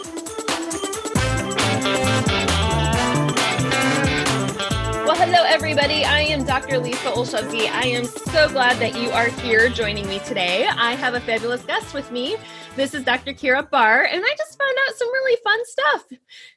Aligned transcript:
Everybody. 5.59 6.05
I 6.05 6.21
am 6.21 6.45
Dr. 6.45 6.79
Lisa 6.79 7.11
Olszewski. 7.11 7.69
I 7.69 7.89
am 7.89 8.05
so 8.05 8.49
glad 8.49 8.79
that 8.79 8.95
you 8.95 9.11
are 9.11 9.27
here 9.27 9.69
joining 9.69 10.07
me 10.07 10.21
today. 10.21 10.69
I 10.69 10.93
have 10.93 11.15
a 11.15 11.21
fabulous 11.21 11.65
guest 11.65 11.93
with 11.93 12.13
me. 12.13 12.37
This 12.77 12.95
is 12.95 13.03
Dr. 13.03 13.33
Keira 13.33 13.69
Barr, 13.69 14.05
and 14.05 14.23
I 14.25 14.35
just 14.39 14.57
found 14.57 14.77
out 14.87 14.95
some 14.95 15.09
really 15.09 15.37
fun 15.43 15.59
stuff. 15.65 16.05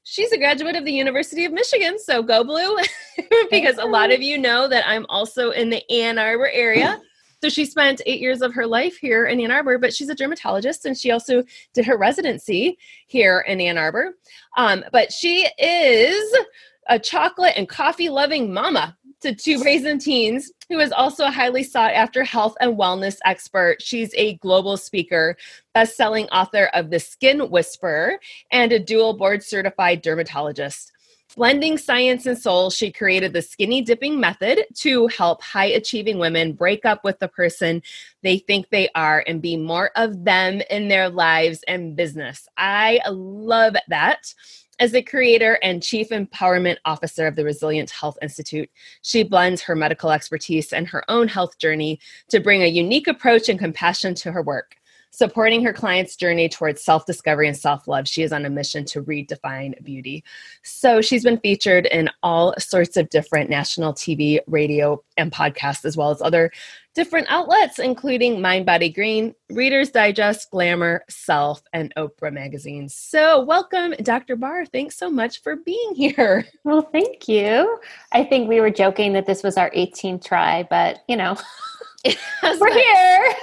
She's 0.03 0.31
a 0.31 0.37
graduate 0.37 0.75
of 0.75 0.85
the 0.85 0.93
University 0.93 1.45
of 1.45 1.51
Michigan, 1.51 1.97
so 1.97 2.21
go 2.21 2.43
blue, 2.43 2.77
because 3.49 3.79
a 3.79 3.85
lot 3.85 4.11
of 4.11 4.21
you 4.21 4.37
know 4.37 4.67
that 4.67 4.87
I'm 4.87 5.07
also 5.09 5.49
in 5.49 5.71
the 5.71 5.83
Ann 5.91 6.19
Arbor 6.19 6.49
area. 6.53 7.01
So 7.41 7.49
she 7.49 7.65
spent 7.65 8.03
eight 8.05 8.21
years 8.21 8.43
of 8.43 8.53
her 8.53 8.67
life 8.67 8.97
here 8.97 9.25
in 9.25 9.41
Ann 9.41 9.49
Arbor, 9.49 9.79
but 9.79 9.95
she's 9.95 10.09
a 10.09 10.15
dermatologist 10.15 10.85
and 10.85 10.95
she 10.95 11.09
also 11.09 11.43
did 11.73 11.85
her 11.85 11.97
residency 11.97 12.77
here 13.07 13.43
in 13.47 13.59
Ann 13.59 13.79
Arbor. 13.79 14.13
Um, 14.57 14.83
but 14.91 15.11
she 15.11 15.49
is 15.57 16.37
a 16.87 16.99
chocolate 16.99 17.53
and 17.55 17.69
coffee 17.69 18.09
loving 18.09 18.53
mama 18.53 18.97
to 19.21 19.35
two 19.35 19.63
raisin 19.63 19.99
teens 19.99 20.51
who 20.69 20.79
is 20.79 20.91
also 20.91 21.25
a 21.25 21.31
highly 21.31 21.63
sought 21.63 21.93
after 21.93 22.23
health 22.23 22.55
and 22.59 22.77
wellness 22.77 23.17
expert. 23.25 23.81
She's 23.81 24.13
a 24.15 24.35
global 24.37 24.77
speaker, 24.77 25.37
best 25.73 25.95
selling 25.95 26.27
author 26.29 26.69
of 26.73 26.89
The 26.89 26.99
Skin 26.99 27.49
Whisperer, 27.49 28.19
and 28.51 28.71
a 28.71 28.79
dual 28.79 29.13
board 29.13 29.43
certified 29.43 30.01
dermatologist. 30.01 30.91
Blending 31.37 31.77
science 31.77 32.25
and 32.25 32.37
soul, 32.37 32.69
she 32.69 32.91
created 32.91 33.31
the 33.31 33.41
skinny 33.41 33.81
dipping 33.81 34.19
method 34.19 34.65
to 34.79 35.07
help 35.07 35.41
high 35.41 35.65
achieving 35.65 36.19
women 36.19 36.51
break 36.51 36.83
up 36.83 37.05
with 37.05 37.19
the 37.19 37.29
person 37.29 37.81
they 38.21 38.39
think 38.39 38.69
they 38.69 38.89
are 38.95 39.23
and 39.25 39.41
be 39.41 39.55
more 39.55 39.91
of 39.95 40.25
them 40.25 40.61
in 40.69 40.89
their 40.89 41.07
lives 41.09 41.63
and 41.69 41.95
business. 41.95 42.49
I 42.57 42.99
love 43.09 43.75
that. 43.87 44.33
As 44.81 44.93
the 44.93 45.03
creator 45.03 45.59
and 45.61 45.83
chief 45.83 46.09
empowerment 46.09 46.77
officer 46.85 47.27
of 47.27 47.35
the 47.35 47.45
Resilient 47.45 47.91
Health 47.91 48.17
Institute, 48.19 48.67
she 49.03 49.21
blends 49.21 49.61
her 49.61 49.75
medical 49.75 50.09
expertise 50.09 50.73
and 50.73 50.87
her 50.87 51.03
own 51.07 51.27
health 51.27 51.59
journey 51.59 51.99
to 52.29 52.39
bring 52.39 52.63
a 52.63 52.65
unique 52.65 53.07
approach 53.07 53.47
and 53.47 53.59
compassion 53.59 54.15
to 54.15 54.31
her 54.31 54.41
work. 54.41 54.77
Supporting 55.13 55.61
her 55.65 55.73
clients' 55.73 56.15
journey 56.15 56.47
towards 56.47 56.81
self 56.81 57.05
discovery 57.05 57.47
and 57.47 57.57
self 57.57 57.85
love, 57.85 58.07
she 58.07 58.23
is 58.23 58.31
on 58.31 58.45
a 58.45 58.49
mission 58.49 58.85
to 58.85 59.03
redefine 59.03 59.73
beauty. 59.83 60.23
So 60.63 61.01
she's 61.01 61.25
been 61.25 61.37
featured 61.37 61.85
in 61.87 62.09
all 62.23 62.53
sorts 62.57 62.95
of 62.95 63.09
different 63.09 63.49
national 63.49 63.93
TV, 63.93 64.39
radio, 64.47 65.03
and 65.17 65.29
podcasts, 65.29 65.83
as 65.83 65.97
well 65.97 66.11
as 66.11 66.21
other 66.21 66.49
different 66.95 67.27
outlets, 67.29 67.77
including 67.77 68.41
Mind 68.41 68.65
Body 68.65 68.89
Green, 68.89 69.35
Reader's 69.49 69.89
Digest, 69.89 70.49
Glamour, 70.51 71.03
Self, 71.09 71.61
and 71.73 71.93
Oprah 71.97 72.31
Magazine. 72.31 72.87
So, 72.87 73.43
welcome, 73.43 73.93
Dr. 74.01 74.37
Barr. 74.37 74.65
Thanks 74.65 74.97
so 74.97 75.09
much 75.09 75.41
for 75.41 75.57
being 75.57 75.93
here. 75.93 76.47
Well, 76.63 76.83
thank 76.83 77.27
you. 77.27 77.79
I 78.11 78.23
think 78.23 78.47
we 78.47 78.61
were 78.61 78.69
joking 78.69 79.13
that 79.13 79.25
this 79.25 79.41
was 79.41 79.57
our 79.57 79.71
18th 79.71 80.23
try, 80.23 80.63
but 80.69 80.99
you 81.09 81.17
know. 81.17 81.35
We're 82.43 82.73
here. 82.73 83.33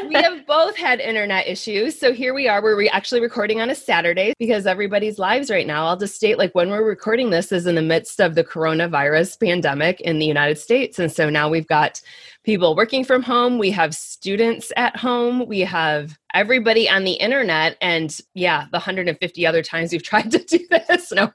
we 0.08 0.14
have 0.14 0.44
both 0.46 0.76
had 0.76 0.98
internet 0.98 1.46
issues. 1.46 1.98
So 1.98 2.12
here 2.12 2.34
we 2.34 2.48
are. 2.48 2.60
We're 2.60 2.76
re- 2.76 2.88
actually 2.88 3.20
recording 3.20 3.60
on 3.60 3.70
a 3.70 3.76
Saturday 3.76 4.34
because 4.40 4.66
everybody's 4.66 5.20
lives 5.20 5.50
right 5.50 5.66
now. 5.66 5.86
I'll 5.86 5.96
just 5.96 6.16
state 6.16 6.36
like 6.36 6.52
when 6.52 6.70
we're 6.70 6.82
recording 6.82 7.30
this 7.30 7.52
is 7.52 7.66
in 7.66 7.76
the 7.76 7.82
midst 7.82 8.20
of 8.20 8.34
the 8.34 8.42
coronavirus 8.42 9.38
pandemic 9.38 10.00
in 10.00 10.18
the 10.18 10.26
United 10.26 10.58
States. 10.58 10.98
And 10.98 11.12
so 11.12 11.30
now 11.30 11.48
we've 11.48 11.66
got 11.66 12.00
people 12.42 12.74
working 12.74 13.04
from 13.04 13.22
home. 13.22 13.58
We 13.58 13.70
have 13.70 13.94
students 13.94 14.72
at 14.76 14.96
home. 14.96 15.46
We 15.46 15.60
have 15.60 16.18
everybody 16.34 16.88
on 16.88 17.04
the 17.04 17.12
internet. 17.12 17.76
And 17.80 18.16
yeah, 18.34 18.64
the 18.72 18.78
150 18.78 19.46
other 19.46 19.62
times 19.62 19.92
we've 19.92 20.02
tried 20.02 20.32
to 20.32 20.38
do 20.38 20.58
this. 20.70 21.12
No, 21.12 21.32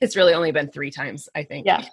it's 0.00 0.16
really 0.16 0.34
only 0.34 0.50
been 0.50 0.68
three 0.68 0.90
times, 0.90 1.28
I 1.36 1.44
think. 1.44 1.66
Yeah. 1.66 1.84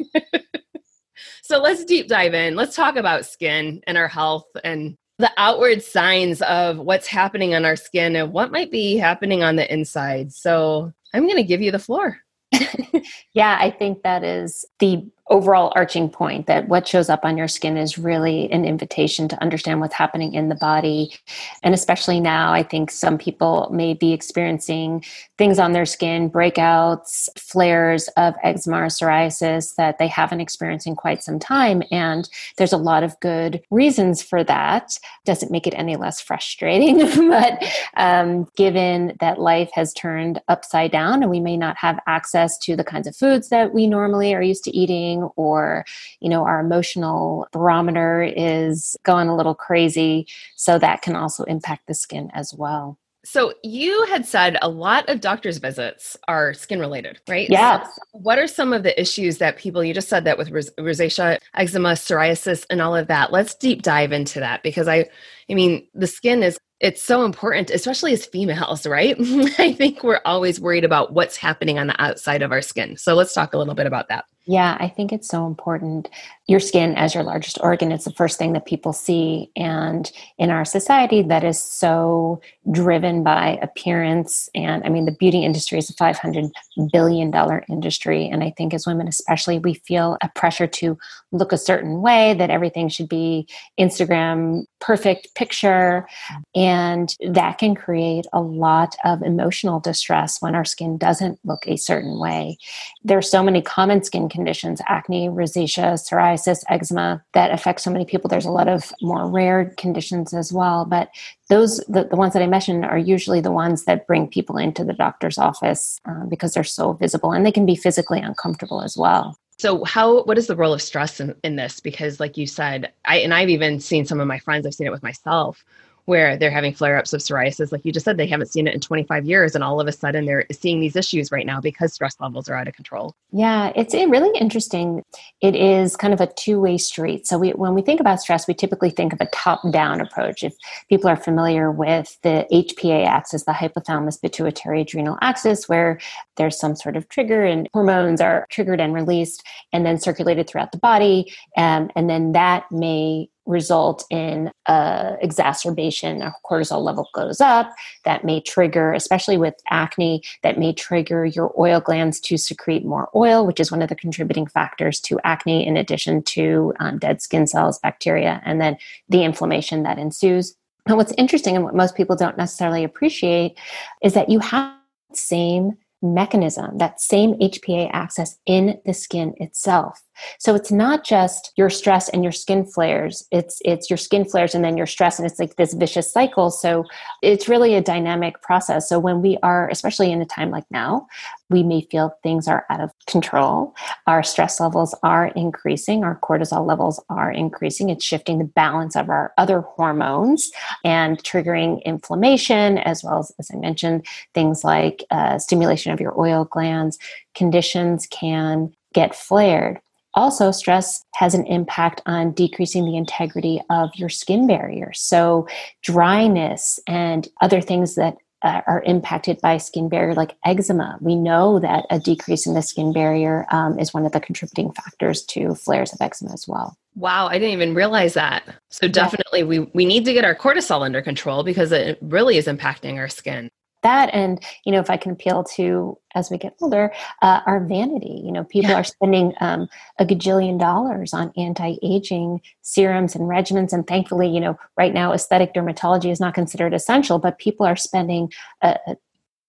So 1.42 1.62
let's 1.62 1.86
deep 1.86 2.08
dive 2.08 2.34
in. 2.34 2.56
Let's 2.56 2.76
talk 2.76 2.96
about 2.96 3.26
skin 3.26 3.82
and 3.88 3.98
our 3.98 4.08
health 4.08 4.48
and 4.64 4.98
the 5.18 5.32
outward 5.38 5.82
signs 5.82 6.42
of 6.42 6.78
what's 6.78 7.08
happening 7.08 7.56
on 7.56 7.64
our 7.66 7.76
skin 7.76 8.16
and 8.16 8.34
what 8.34 8.52
might 8.52 8.72
be 8.72 8.98
happening 8.98 9.44
on 9.44 9.56
the 9.56 9.72
inside. 9.72 10.34
So 10.34 10.92
I'm 11.14 11.24
going 11.24 11.38
to 11.38 11.44
give 11.44 11.62
you 11.62 11.72
the 11.72 11.80
floor. 11.80 12.18
yeah, 13.34 13.58
I 13.60 13.72
think 13.72 14.04
that 14.04 14.24
is 14.24 14.66
the 14.80 15.08
overall 15.30 15.74
arching 15.76 16.08
point 16.08 16.46
that 16.46 16.68
what 16.68 16.88
shows 16.88 17.10
up 17.10 17.26
on 17.26 17.36
your 17.36 17.48
skin 17.48 17.78
is 17.78 17.98
really 17.98 18.52
an 18.52 18.64
invitation 18.64 19.28
to 19.28 19.42
understand 19.42 19.80
what's 19.82 19.96
happening 19.96 20.34
in 20.34 20.50
the 20.50 20.56
body. 20.56 21.16
And 21.64 21.74
especially 21.74 22.20
now, 22.20 22.54
I 22.54 22.62
think 22.62 22.92
some 22.92 23.18
people 23.18 23.68
may 23.72 23.96
be 23.96 24.14
experiencing 24.14 25.04
things 25.40 25.58
on 25.58 25.74
their 25.74 25.86
skin, 25.86 26.30
breakouts, 26.30 27.28
flares 27.40 28.08
of 28.18 28.36
eczema 28.44 28.78
or 28.78 28.86
psoriasis 28.86 29.76
that 29.76 29.98
they 29.98 30.08
haven't 30.08 30.42
experienced 30.42 30.86
in 30.86 30.96
quite 30.96 31.24
some 31.24 31.40
time. 31.40 31.82
And 31.90 32.30
there's 32.58 32.74
a 32.74 32.78
lot 32.78 33.04
of 33.04 33.20
good 33.20 33.64
reasons 33.72 34.22
for 34.22 34.44
that. 34.44 35.00
Doesn't 35.26 35.52
make 35.52 35.66
it 35.66 35.74
any 35.76 35.96
less 35.96 36.22
frustrating, 36.22 37.00
but 37.30 37.64
um, 37.98 38.48
given 38.56 39.18
that 39.20 39.40
life 39.40 39.72
has 39.74 39.92
turned 39.94 40.40
upside 40.48 40.92
down 40.92 41.24
and 41.24 41.32
we 41.32 41.40
may 41.40 41.58
not 41.58 41.78
have 41.78 42.00
access 42.06 42.60
to 42.60 42.76
the 42.76 42.84
kinds 42.84 43.08
of 43.08 43.16
foods 43.16 43.50
that 43.50 43.74
we 43.74 43.88
normally 43.88 44.36
are 44.36 44.42
used 44.42 44.64
to 44.66 44.76
eating 44.76 45.15
or 45.36 45.86
you 46.20 46.30
know 46.30 46.46
our 46.46 46.60
emotional 46.60 47.48
barometer 47.52 48.24
is 48.24 48.96
going 49.04 49.28
a 49.28 49.36
little 49.36 49.56
crazy 49.56 50.28
so 50.56 50.78
that 50.80 51.02
can 51.02 51.16
also 51.16 51.44
impact 51.44 51.88
the 51.88 51.94
skin 51.94 52.30
as 52.34 52.54
well 52.54 52.98
so 53.26 53.54
you 53.64 54.06
had 54.06 54.26
said 54.26 54.56
a 54.62 54.70
lot 54.70 55.10
of 55.10 55.20
doctor's 55.20 55.58
visits 55.58 56.16
are 56.28 56.54
skin 56.54 56.80
related, 56.80 57.20
right? 57.28 57.50
Yeah. 57.50 57.84
So 57.84 58.02
what 58.12 58.38
are 58.38 58.48
some 58.48 58.72
of 58.72 58.84
the 58.84 59.00
issues 59.02 59.40
that 59.40 59.58
people 59.58 59.84
you 59.84 59.96
just 59.96 60.10
said 60.10 60.26
that 60.26 60.38
with 60.38 60.52
rosacea, 60.52 61.40
eczema, 61.56 61.94
psoriasis 61.94 62.66
and 62.70 62.82
all 62.82 62.96
of 62.96 63.08
that. 63.08 63.32
Let's 63.32 63.56
deep 63.56 63.82
dive 63.82 64.12
into 64.12 64.40
that 64.40 64.62
because 64.62 64.88
I 64.88 65.10
I 65.50 65.56
mean, 65.56 65.88
the 65.96 66.08
skin 66.08 66.44
is 66.44 66.60
it's 66.80 67.02
so 67.02 67.26
important, 67.26 67.72
especially 67.72 68.14
as 68.14 68.26
females, 68.26 68.86
right? 68.86 69.16
I 69.60 69.74
think 69.74 70.04
we're 70.04 70.22
always 70.24 70.60
worried 70.60 70.84
about 70.84 71.14
what's 71.14 71.36
happening 71.36 71.80
on 71.80 71.88
the 71.88 72.00
outside 72.02 72.44
of 72.44 72.52
our 72.52 72.62
skin. 72.62 72.96
So 72.96 73.16
let's 73.16 73.34
talk 73.34 73.54
a 73.54 73.58
little 73.58 73.76
bit 73.76 73.88
about 73.88 74.10
that. 74.10 74.26
Yeah, 74.48 74.78
I 74.80 74.90
think 74.90 75.12
it's 75.12 75.28
so 75.28 75.48
important. 75.48 76.08
Your 76.46 76.60
skin 76.60 76.94
as 76.96 77.16
your 77.16 77.24
largest 77.24 77.58
organ 77.62 77.92
is 77.92 78.04
the 78.04 78.12
first 78.12 78.38
thing 78.38 78.54
that 78.54 78.66
people 78.68 78.94
see. 78.94 79.50
And 79.56 80.12
in 80.38 80.52
our 80.52 80.66
society, 80.66 81.24
that 81.24 81.44
is 81.44 81.62
so 81.64 82.42
driven 82.72 83.24
by 83.24 83.60
appearance. 83.62 84.50
And 84.56 84.84
I 84.84 84.90
mean, 84.90 85.06
the 85.06 85.12
beauty 85.12 85.44
industry 85.44 85.78
is 85.78 85.90
a 85.90 85.94
$500 85.94 86.52
billion 86.92 87.34
industry. 87.70 88.28
And 88.28 88.44
I 88.44 88.54
think 88.58 88.74
as 88.74 88.88
women, 88.88 89.08
especially, 89.08 89.60
we 89.60 89.76
feel 89.76 90.18
a 90.22 90.30
pressure 90.30 90.68
to 90.68 90.98
look 91.32 91.52
a 91.52 91.58
certain 91.58 92.02
way, 92.02 92.34
that 92.34 92.50
everything 92.50 92.90
should 92.90 93.10
be 93.10 93.48
Instagram 93.80 94.66
perfect 94.80 95.34
picture. 95.36 96.08
And 96.54 97.16
that 97.32 97.58
can 97.58 97.76
create 97.76 98.26
a 98.34 98.42
lot 98.42 98.96
of 99.04 99.22
emotional 99.24 99.80
distress 99.80 100.42
when 100.42 100.54
our 100.54 100.66
skin 100.66 100.98
doesn't 100.98 101.40
look 101.44 101.68
a 101.68 101.76
certain 101.76 102.20
way. 102.20 102.58
There 103.04 103.18
are 103.18 103.24
so 103.24 103.42
many 103.42 103.62
common 103.62 104.04
skin 104.04 104.30
conditions 104.30 104.82
acne, 104.88 105.30
rosacea, 105.30 105.94
psoriasis, 105.94 106.64
eczema 106.70 107.24
that 107.34 107.52
affect 107.52 107.82
so 107.82 107.92
many 107.92 108.06
people. 108.06 108.30
There's 108.30 108.46
a 108.46 108.52
lot 108.52 108.68
of 108.68 108.92
more 109.02 109.28
rare 109.28 109.74
conditions 109.78 110.34
as 110.34 110.54
well. 110.54 110.86
But 110.86 111.10
those, 111.50 111.78
the, 111.88 112.06
the 112.06 112.16
ones 112.16 112.34
that 112.34 112.42
I 112.42 112.48
mentioned, 112.48 112.86
are 112.86 112.98
usually 112.98 113.42
the 113.42 113.52
ones 113.52 113.86
that 113.86 114.08
bring 114.08 114.28
people 114.28 114.58
into 114.58 114.84
the 114.84 114.94
doctor's 114.94 115.38
office 115.38 116.00
uh, 116.06 116.26
because 116.26 116.54
they're 116.54 116.64
so 116.64 116.94
visible 116.94 117.32
and 117.32 117.46
they 117.46 117.52
can 117.52 117.66
be 117.66 117.76
physically 117.76 118.20
uncomfortable 118.20 118.82
as 118.82 118.98
well. 118.98 119.38
So 119.58 119.86
how 119.86 120.24
what 120.24 120.38
is 120.38 120.48
the 120.48 120.56
role 120.56 120.74
of 120.74 120.82
stress 120.82 121.20
in, 121.20 121.34
in 121.44 121.56
this? 121.56 121.80
Because 121.80 122.20
like 122.20 122.36
you 122.36 122.46
said, 122.46 122.92
I 123.06 123.18
and 123.18 123.34
I've 123.34 123.50
even 123.50 123.80
seen 123.80 124.06
some 124.06 124.20
of 124.20 124.28
my 124.28 124.40
friends, 124.40 124.66
I've 124.66 124.74
seen 124.74 124.88
it 124.88 124.92
with 124.92 125.04
myself, 125.04 125.64
where 126.06 126.38
they're 126.38 126.52
having 126.52 126.74
flare 126.74 126.98
ups 126.98 127.14
of 127.14 127.22
psoriasis. 127.22 127.72
Like 127.72 127.84
you 127.84 127.92
just 127.92 128.06
said, 128.06 128.18
they 128.18 128.28
haven't 128.28 128.52
seen 128.52 128.68
it 128.68 128.74
in 128.74 128.80
25 128.80 129.26
years. 129.26 129.56
And 129.56 129.64
all 129.64 129.82
of 129.82 129.88
a 129.88 129.92
sudden 129.92 130.26
they're 130.26 130.46
seeing 130.52 130.80
these 130.80 130.96
issues 130.96 131.32
right 131.32 131.46
now 131.46 131.60
because 131.60 131.94
stress 131.94 132.16
levels 132.20 132.48
are 132.48 132.56
out 132.56 132.68
of 132.68 132.76
control. 132.76 133.16
Yeah, 133.32 133.72
it's 133.76 133.94
really 133.94 134.38
interesting. 134.40 135.04
It 135.42 135.56
is 135.56 135.96
kind 135.96 136.14
of 136.14 136.22
a 136.22 136.28
two 136.28 136.60
way 136.60 136.78
street. 136.78 137.26
So 137.28 137.38
we, 137.38 137.52
when 137.52 137.74
we 137.74 137.82
think 137.82 138.00
about 138.00 138.22
stress, 138.22 138.48
we 138.48 138.54
typically 138.54 138.90
think 138.90 139.14
of 139.14 139.22
a 139.22 139.28
top 139.28 139.62
down 139.72 140.00
approach. 140.00 140.44
If 140.44 140.56
people 140.90 141.10
are 141.10 141.16
familiar 141.16 141.72
with 141.72 142.18
the 142.22 142.46
HPA 142.52 143.06
axis, 143.06 143.44
the 143.44 143.52
hypothalamus 143.52 144.22
pituitary 144.22 144.82
adrenal 144.82 145.18
axis, 145.22 145.68
where 145.68 146.00
there's 146.38 146.60
some 146.60 146.76
sort 146.76 146.96
of 146.96 147.10
trigger 147.10 147.44
and 147.44 147.68
hormones 147.74 148.22
are 148.22 148.46
triggered 148.50 148.80
and 148.80 148.94
released 148.94 149.44
and 149.74 149.86
then 149.86 150.00
circulated 150.00 150.48
throughout 150.48 150.72
the 150.72 150.78
body. 150.78 151.34
Um, 151.58 151.90
and 151.96 152.10
then 152.10 152.34
that 152.34 152.72
may 152.72 153.30
result 153.46 154.06
in 154.10 154.52
a 154.68 155.18
exacerbation. 155.22 156.22
A 156.22 156.34
cortisol 156.46 156.84
level 156.84 157.10
goes 157.14 157.42
up. 157.42 157.74
That 158.04 158.24
may 158.24 158.42
trigger 158.42 158.94
especially 158.94 159.38
with 159.38 159.56
acne 159.70 160.24
that 160.44 160.58
may 160.58 160.74
trigger 160.74 161.26
your 161.26 161.54
oil 161.58 161.80
glands 161.80 162.20
to 162.22 162.38
secrete 162.38 162.86
more 162.86 163.10
oil 163.16 163.46
which 163.46 163.60
is 163.60 163.72
one 163.72 163.82
of 163.82 163.90
the 163.90 163.96
contributing 163.96 164.48
factors 164.48 165.00
to 165.02 165.20
acne 165.24 165.66
in 165.66 165.78
addition 165.78 166.24
to 166.24 166.74
um, 166.80 166.98
dead 166.98 167.22
skin 167.22 167.48
cells 167.48 167.80
bacteria 167.80 168.42
and 168.46 168.62
then 168.62 168.78
the 169.10 169.24
inflammation 169.24 169.84
that 169.84 169.98
ensues. 169.98 170.56
And 170.88 170.98
what's 170.98 171.14
interesting 171.18 171.56
and 171.56 171.64
what 171.64 171.76
most 171.76 171.96
people 171.96 172.16
don't 172.16 172.38
necessarily 172.38 172.84
appreciate 172.84 173.58
is 174.04 174.14
that 174.14 174.30
you 174.30 174.40
have 174.40 174.74
the 175.10 175.18
same 175.18 175.78
mechanism, 176.02 176.78
that 176.78 177.02
same 177.02 177.34
HPA 177.40 177.90
axis 177.92 178.38
in 178.46 178.80
the 178.86 178.94
skin 178.94 179.34
itself. 179.38 180.05
So 180.40 180.56
it's 180.56 180.72
not 180.72 181.04
just 181.04 181.52
your 181.56 181.70
stress 181.70 182.10
and 182.10 182.24
your 182.24 182.32
skin 182.32 182.66
flares. 182.66 183.28
It's 183.32 183.62
it's 183.66 183.90
your 183.90 183.98
skin 183.98 184.26
flares 184.26 184.56
and 184.56 184.64
then 184.64 184.78
your 184.78 184.86
stress 184.86 185.20
and 185.20 185.30
it's 185.30 185.40
like 185.40 185.56
this 185.56 185.74
vicious 185.74 186.12
cycle. 186.12 186.52
So 186.52 186.86
it's 187.22 187.48
really 187.48 187.76
a 187.76 187.82
dynamic 187.82 188.42
process. 188.42 188.88
So 188.90 189.00
when 189.00 189.22
we 189.22 189.38
are 189.44 189.70
especially 189.70 190.12
in 190.12 190.22
a 190.22 190.26
time 190.26 190.52
like 190.52 190.66
now, 190.72 191.08
we 191.50 191.64
may 191.64 191.82
feel 191.92 192.16
things 192.24 192.48
are 192.48 192.66
out 192.70 192.82
of 192.82 192.92
control. 193.08 193.76
Our 194.08 194.24
stress 194.24 194.60
levels 194.60 194.96
are 195.04 195.28
increasing, 195.28 196.04
our 196.04 196.20
cortisol 196.20 196.66
levels 196.66 197.04
are 197.10 197.32
increasing. 197.32 197.90
It's 197.90 198.04
shifting 198.04 198.40
the 198.40 198.46
balance 198.46 198.96
of 198.96 199.10
our 199.10 199.34
other 199.38 199.62
hormones 199.62 200.52
and 200.84 201.22
triggering 201.24 201.84
inflammation 201.84 202.78
as 202.80 203.04
well 203.04 203.20
as 203.20 203.32
as 203.40 203.52
I 203.54 203.58
mentioned 203.58 204.06
things 204.34 204.64
like 204.64 205.04
uh, 205.12 205.38
stimulation 205.40 205.92
of 205.92 206.00
your 206.00 206.20
oil 206.20 206.46
glands. 206.46 206.98
Conditions 207.36 208.08
can 208.08 208.74
get 208.94 209.14
flared 209.14 209.80
also, 210.16 210.52
stress 210.52 211.04
has 211.16 211.34
an 211.34 211.46
impact 211.46 212.02
on 212.06 212.32
decreasing 212.32 212.86
the 212.86 212.98
integrity 212.98 213.62
of 213.70 213.90
your 213.96 214.10
skin 214.10 214.48
barrier. 214.48 214.92
So, 214.94 215.48
dryness 215.84 216.80
and 216.88 217.28
other 217.42 217.62
things 217.62 217.96
that 217.96 218.18
uh, 218.42 218.62
are 218.68 218.84
impacted 218.84 219.42
by 219.42 219.58
skin 219.58 219.90
barrier, 219.90 220.14
like 220.14 220.36
eczema. 220.46 220.98
We 221.02 221.16
know 221.16 221.60
that 221.60 221.86
a 221.90 222.00
decrease 222.00 222.46
in 222.46 222.54
the 222.54 222.62
skin 222.62 222.94
barrier 222.94 223.46
um, 223.52 223.80
is 223.80 223.94
one 223.94 224.06
of 224.06 224.12
the 224.12 224.20
contributing 224.20 224.72
factors 224.72 225.24
to 225.26 225.56
flares 225.56 225.92
of 225.92 226.00
eczema 226.00 226.32
as 226.32 226.48
well. 226.48 226.78
Wow, 226.96 227.28
I 227.28 227.34
didn't 227.40 227.54
even 227.54 227.74
realize 227.74 228.14
that. 228.14 228.44
So 228.70 228.88
definitely, 228.88 229.40
yeah. 229.40 229.46
we 229.46 229.60
we 229.74 229.86
need 229.86 230.06
to 230.06 230.14
get 230.14 230.24
our 230.24 230.36
cortisol 230.36 230.86
under 230.86 231.02
control 231.02 231.44
because 231.44 231.72
it 231.72 231.98
really 232.02 232.38
is 232.38 232.48
impacting 232.48 232.98
our 232.98 233.10
skin 233.10 233.50
that. 233.86 234.14
And 234.14 234.44
you 234.66 234.72
know 234.72 234.80
if 234.80 234.90
i 234.90 234.98
can 234.98 235.12
appeal 235.12 235.44
to 235.56 235.98
as 236.14 236.30
we 236.30 236.38
get 236.38 236.56
older 236.62 236.92
uh, 237.22 237.42
our 237.46 237.60
vanity 237.66 238.22
you 238.26 238.32
know 238.32 238.44
people 238.44 238.72
yeah. 238.72 238.80
are 238.80 238.84
spending 238.84 239.34
um, 239.40 239.68
a 240.00 240.06
gajillion 240.06 240.60
dollars 240.60 241.14
on 241.14 241.32
anti-aging 241.38 242.42
serums 242.62 243.16
and 243.16 243.26
regimens. 243.30 243.74
And 243.74 243.86
thankfully 243.88 244.28
you 244.28 244.40
know 244.40 244.58
right 244.78 244.94
now 244.94 245.14
aesthetic 245.14 245.54
dermatology 245.54 246.12
is 246.12 246.20
not 246.20 246.34
considered 246.34 246.74
essential 246.74 247.20
but 247.20 247.38
people 247.38 247.66
are 247.66 247.76
spending 247.76 248.32
a, 248.62 248.78
a 248.88 248.98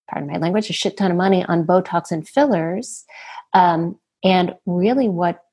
pardon 0.08 0.30
my 0.30 0.38
language 0.38 0.70
a 0.70 0.72
shit 0.72 0.96
ton 0.96 1.10
of 1.10 1.16
money 1.16 1.44
on 1.44 1.66
botox 1.66 2.10
and 2.10 2.28
fillers. 2.28 3.04
Um, 3.52 3.98
and 4.24 4.54
really 4.66 5.08
what 5.08 5.44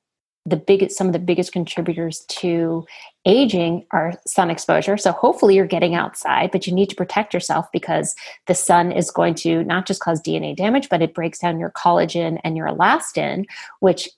the 0.46 0.56
biggest 0.56 0.96
some 0.96 1.06
of 1.06 1.12
the 1.12 1.18
biggest 1.18 1.52
contributors 1.52 2.20
to 2.28 2.86
aging 3.24 3.86
are 3.90 4.12
sun 4.26 4.50
exposure. 4.50 4.96
So 4.96 5.12
hopefully 5.12 5.54
you're 5.54 5.66
getting 5.66 5.94
outside 5.94 6.50
but 6.50 6.66
you 6.66 6.74
need 6.74 6.90
to 6.90 6.96
protect 6.96 7.32
yourself 7.32 7.66
because 7.72 8.14
the 8.46 8.54
sun 8.54 8.92
is 8.92 9.10
going 9.10 9.34
to 9.34 9.64
not 9.64 9.86
just 9.86 10.00
cause 10.00 10.20
dna 10.20 10.54
damage 10.56 10.88
but 10.88 11.02
it 11.02 11.14
breaks 11.14 11.38
down 11.38 11.58
your 11.58 11.70
collagen 11.70 12.38
and 12.44 12.56
your 12.56 12.68
elastin 12.68 13.46
which 13.80 14.08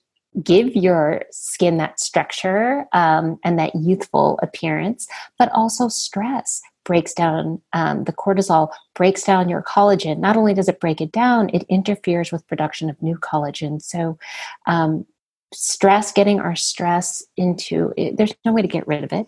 give 0.43 0.75
your 0.75 1.23
skin 1.31 1.77
that 1.77 1.99
structure 1.99 2.85
um, 2.93 3.39
and 3.43 3.57
that 3.57 3.73
youthful 3.75 4.39
appearance 4.43 5.07
but 5.39 5.49
also 5.53 5.87
stress 5.87 6.61
breaks 6.83 7.13
down 7.13 7.61
um, 7.73 8.03
the 8.05 8.13
cortisol 8.13 8.69
breaks 8.95 9.23
down 9.23 9.49
your 9.49 9.61
collagen. 9.61 10.19
Not 10.19 10.37
only 10.37 10.53
does 10.53 10.69
it 10.69 10.79
break 10.79 11.01
it 11.01 11.11
down 11.11 11.49
it 11.53 11.65
interferes 11.69 12.31
with 12.31 12.47
production 12.47 12.89
of 12.89 13.01
new 13.01 13.17
collagen. 13.17 13.81
So 13.81 14.17
um, 14.65 15.05
stress 15.53 16.11
getting 16.11 16.39
our 16.39 16.55
stress 16.55 17.23
into 17.37 17.93
it, 17.97 18.17
there's 18.17 18.33
no 18.45 18.51
way 18.51 18.61
to 18.61 18.67
get 18.67 18.87
rid 18.87 19.03
of 19.03 19.13
it. 19.13 19.27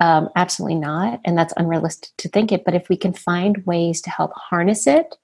Um, 0.00 0.28
absolutely 0.36 0.76
not 0.76 1.20
and 1.24 1.36
that's 1.36 1.54
unrealistic 1.56 2.10
to 2.18 2.28
think 2.28 2.52
it 2.52 2.64
but 2.64 2.74
if 2.74 2.88
we 2.88 2.96
can 2.96 3.12
find 3.12 3.64
ways 3.66 4.00
to 4.02 4.10
help 4.10 4.32
harness 4.34 4.86
it 4.86 5.16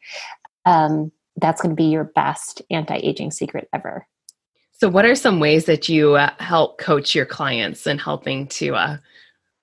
um, 0.67 1.13
that's 1.37 1.61
going 1.61 1.71
to 1.71 1.77
be 1.77 1.91
your 1.91 2.05
best 2.05 2.63
anti-aging 2.71 3.31
secret 3.31 3.69
ever. 3.73 4.07
So 4.73 4.89
what 4.89 5.05
are 5.05 5.15
some 5.15 5.41
ways 5.41 5.67
that 5.67 5.89
you 5.89 6.15
uh, 6.15 6.31
help 6.39 6.79
coach 6.79 7.15
your 7.15 7.27
clients 7.27 7.87
and 7.87 8.01
helping 8.01 8.49
to 8.49 8.75
uh, 8.75 8.97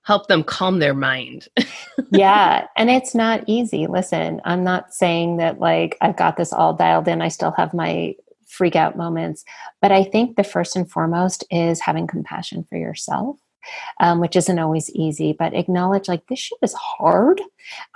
help 0.02 0.26
them 0.26 0.42
calm 0.42 0.78
their 0.78 0.94
mind? 0.94 1.48
Yeah 2.10 2.66
and 2.76 2.90
it's 2.90 3.14
not 3.14 3.44
easy. 3.46 3.86
Listen 3.86 4.40
i'm 4.44 4.64
not 4.64 4.92
saying 4.92 5.36
that 5.38 5.60
like 5.60 5.96
i've 6.00 6.16
got 6.16 6.36
this 6.36 6.52
all 6.52 6.74
dialed 6.74 7.08
in 7.08 7.22
i 7.22 7.28
still 7.28 7.52
have 7.52 7.72
my 7.72 8.14
freak 8.52 8.76
out 8.76 8.96
moments. 8.96 9.44
But 9.80 9.92
I 9.92 10.04
think 10.04 10.36
the 10.36 10.44
first 10.44 10.76
and 10.76 10.90
foremost 10.90 11.44
is 11.50 11.80
having 11.80 12.06
compassion 12.06 12.64
for 12.64 12.76
yourself. 12.76 13.38
Um, 14.00 14.18
which 14.18 14.34
isn't 14.34 14.58
always 14.58 14.90
easy, 14.90 15.36
but 15.38 15.54
acknowledge 15.54 16.08
like 16.08 16.26
this 16.26 16.40
shit 16.40 16.58
is 16.62 16.74
hard. 16.74 17.40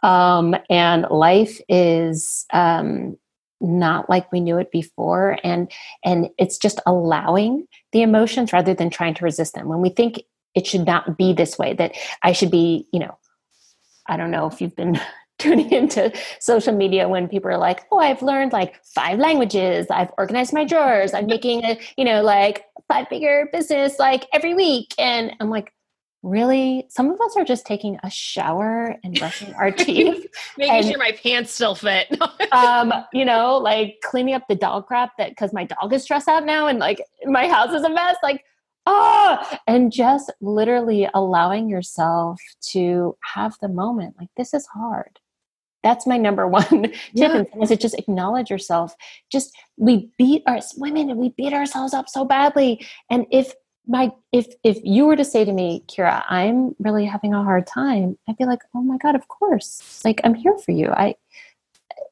Um, 0.04 0.54
and 0.70 1.06
life 1.10 1.60
is 1.68 2.46
um, 2.52 3.18
not 3.60 4.08
like 4.08 4.30
we 4.30 4.38
knew 4.38 4.58
it 4.58 4.70
before. 4.70 5.38
And, 5.42 5.68
and 6.04 6.30
it's 6.38 6.56
just 6.56 6.78
allowing 6.86 7.66
the 7.90 8.02
emotions 8.02 8.52
rather 8.52 8.74
than 8.74 8.90
trying 8.90 9.14
to 9.14 9.24
resist 9.24 9.54
them. 9.54 9.66
When 9.66 9.80
we 9.80 9.88
think 9.88 10.22
it 10.54 10.68
should 10.68 10.86
not 10.86 11.18
be 11.18 11.32
this 11.32 11.58
way, 11.58 11.74
that 11.74 11.96
I 12.22 12.30
should 12.30 12.52
be, 12.52 12.86
you 12.92 13.00
know, 13.00 13.18
I 14.06 14.16
don't 14.16 14.30
know 14.30 14.46
if 14.46 14.60
you've 14.60 14.76
been 14.76 15.00
tuning 15.38 15.70
into 15.70 16.10
social 16.40 16.74
media 16.74 17.08
when 17.08 17.28
people 17.28 17.50
are 17.50 17.58
like, 17.58 17.84
"Oh, 17.92 17.98
I've 17.98 18.22
learned 18.22 18.52
like 18.52 18.82
five 18.84 19.18
languages. 19.18 19.86
I've 19.90 20.10
organized 20.16 20.54
my 20.54 20.64
drawers. 20.64 21.12
I'm 21.12 21.26
making 21.26 21.62
a, 21.64 21.78
you 21.98 22.04
know, 22.04 22.22
like 22.22 22.64
five 22.88 23.08
figure 23.08 23.48
business 23.52 23.98
like 23.98 24.26
every 24.32 24.54
week." 24.54 24.94
And 24.98 25.32
I'm 25.38 25.50
like, 25.50 25.74
"Really? 26.22 26.86
Some 26.88 27.10
of 27.10 27.20
us 27.20 27.36
are 27.36 27.44
just 27.44 27.66
taking 27.66 27.98
a 28.02 28.08
shower 28.08 28.96
and 29.04 29.18
brushing 29.18 29.52
our 29.54 29.70
teeth, 29.72 30.26
making 30.56 30.74
and, 30.74 30.86
sure 30.86 30.98
my 30.98 31.12
pants 31.12 31.52
still 31.52 31.74
fit." 31.74 32.16
um, 32.52 32.94
you 33.12 33.24
know, 33.24 33.58
like 33.58 33.98
cleaning 34.02 34.34
up 34.34 34.48
the 34.48 34.54
dog 34.54 34.86
crap 34.86 35.18
that 35.18 35.36
cuz 35.36 35.52
my 35.52 35.64
dog 35.64 35.92
is 35.92 36.02
stressed 36.02 36.28
out 36.28 36.46
now 36.46 36.66
and 36.66 36.78
like 36.78 37.02
my 37.26 37.46
house 37.46 37.74
is 37.74 37.82
a 37.82 37.90
mess, 37.90 38.16
like 38.22 38.42
ah, 38.86 39.60
and 39.66 39.92
just 39.92 40.32
literally 40.40 41.06
allowing 41.12 41.68
yourself 41.68 42.40
to 42.60 43.18
have 43.34 43.54
the 43.60 43.68
moment 43.68 44.14
like 44.18 44.30
this 44.36 44.54
is 44.54 44.66
hard 44.68 45.18
that's 45.86 46.04
my 46.04 46.16
number 46.18 46.48
one 46.60 46.92
yeah. 47.12 47.28
tip 47.28 47.48
is 47.62 47.70
it 47.70 47.80
just 47.80 47.96
acknowledge 47.96 48.50
yourself. 48.50 48.96
Just 49.30 49.56
we 49.76 50.10
beat 50.18 50.42
our 50.46 50.58
women 50.76 51.10
and 51.10 51.18
we 51.18 51.28
beat 51.30 51.52
ourselves 51.52 51.94
up 51.94 52.08
so 52.08 52.24
badly. 52.24 52.84
And 53.08 53.24
if 53.30 53.54
my 53.86 54.10
if 54.32 54.46
if 54.64 54.78
you 54.82 55.06
were 55.06 55.14
to 55.14 55.24
say 55.24 55.44
to 55.44 55.52
me 55.52 55.84
Keira 55.86 56.24
i'm 56.28 56.74
really 56.80 57.04
having 57.04 57.32
a 57.32 57.44
hard 57.44 57.68
time 57.68 58.18
i'd 58.28 58.36
be 58.36 58.44
like 58.44 58.58
oh 58.74 58.82
my 58.82 58.98
god 58.98 59.14
of 59.14 59.28
course. 59.28 60.02
Like 60.04 60.20
i'm 60.24 60.34
here 60.34 60.58
for 60.58 60.72
you. 60.72 60.88
I 60.88 61.14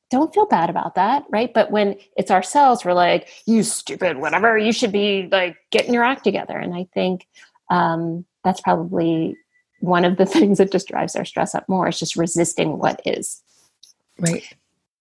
don't 0.08 0.32
feel 0.32 0.46
bad 0.46 0.70
about 0.70 0.94
that 0.94 1.24
right? 1.30 1.52
But 1.52 1.72
when 1.72 1.96
it's 2.16 2.30
ourselves 2.30 2.84
we're 2.84 2.92
like 2.92 3.28
you 3.44 3.64
stupid 3.64 4.18
whatever. 4.18 4.56
You 4.56 4.72
should 4.72 4.92
be 4.92 5.28
like 5.32 5.56
getting 5.72 5.92
your 5.92 6.04
act 6.04 6.22
together. 6.22 6.56
And 6.56 6.74
i 6.74 6.86
think 6.94 7.26
um, 7.70 8.24
that's 8.44 8.60
probably 8.60 9.36
one 9.80 10.04
of 10.04 10.16
the 10.16 10.26
things 10.36 10.58
that 10.58 10.70
just 10.70 10.86
drives 10.86 11.16
our 11.16 11.24
stress 11.24 11.56
up 11.56 11.68
more 11.68 11.88
is 11.88 11.98
just 11.98 12.14
resisting 12.14 12.78
what 12.78 13.00
is 13.04 13.42
Right. 14.18 14.44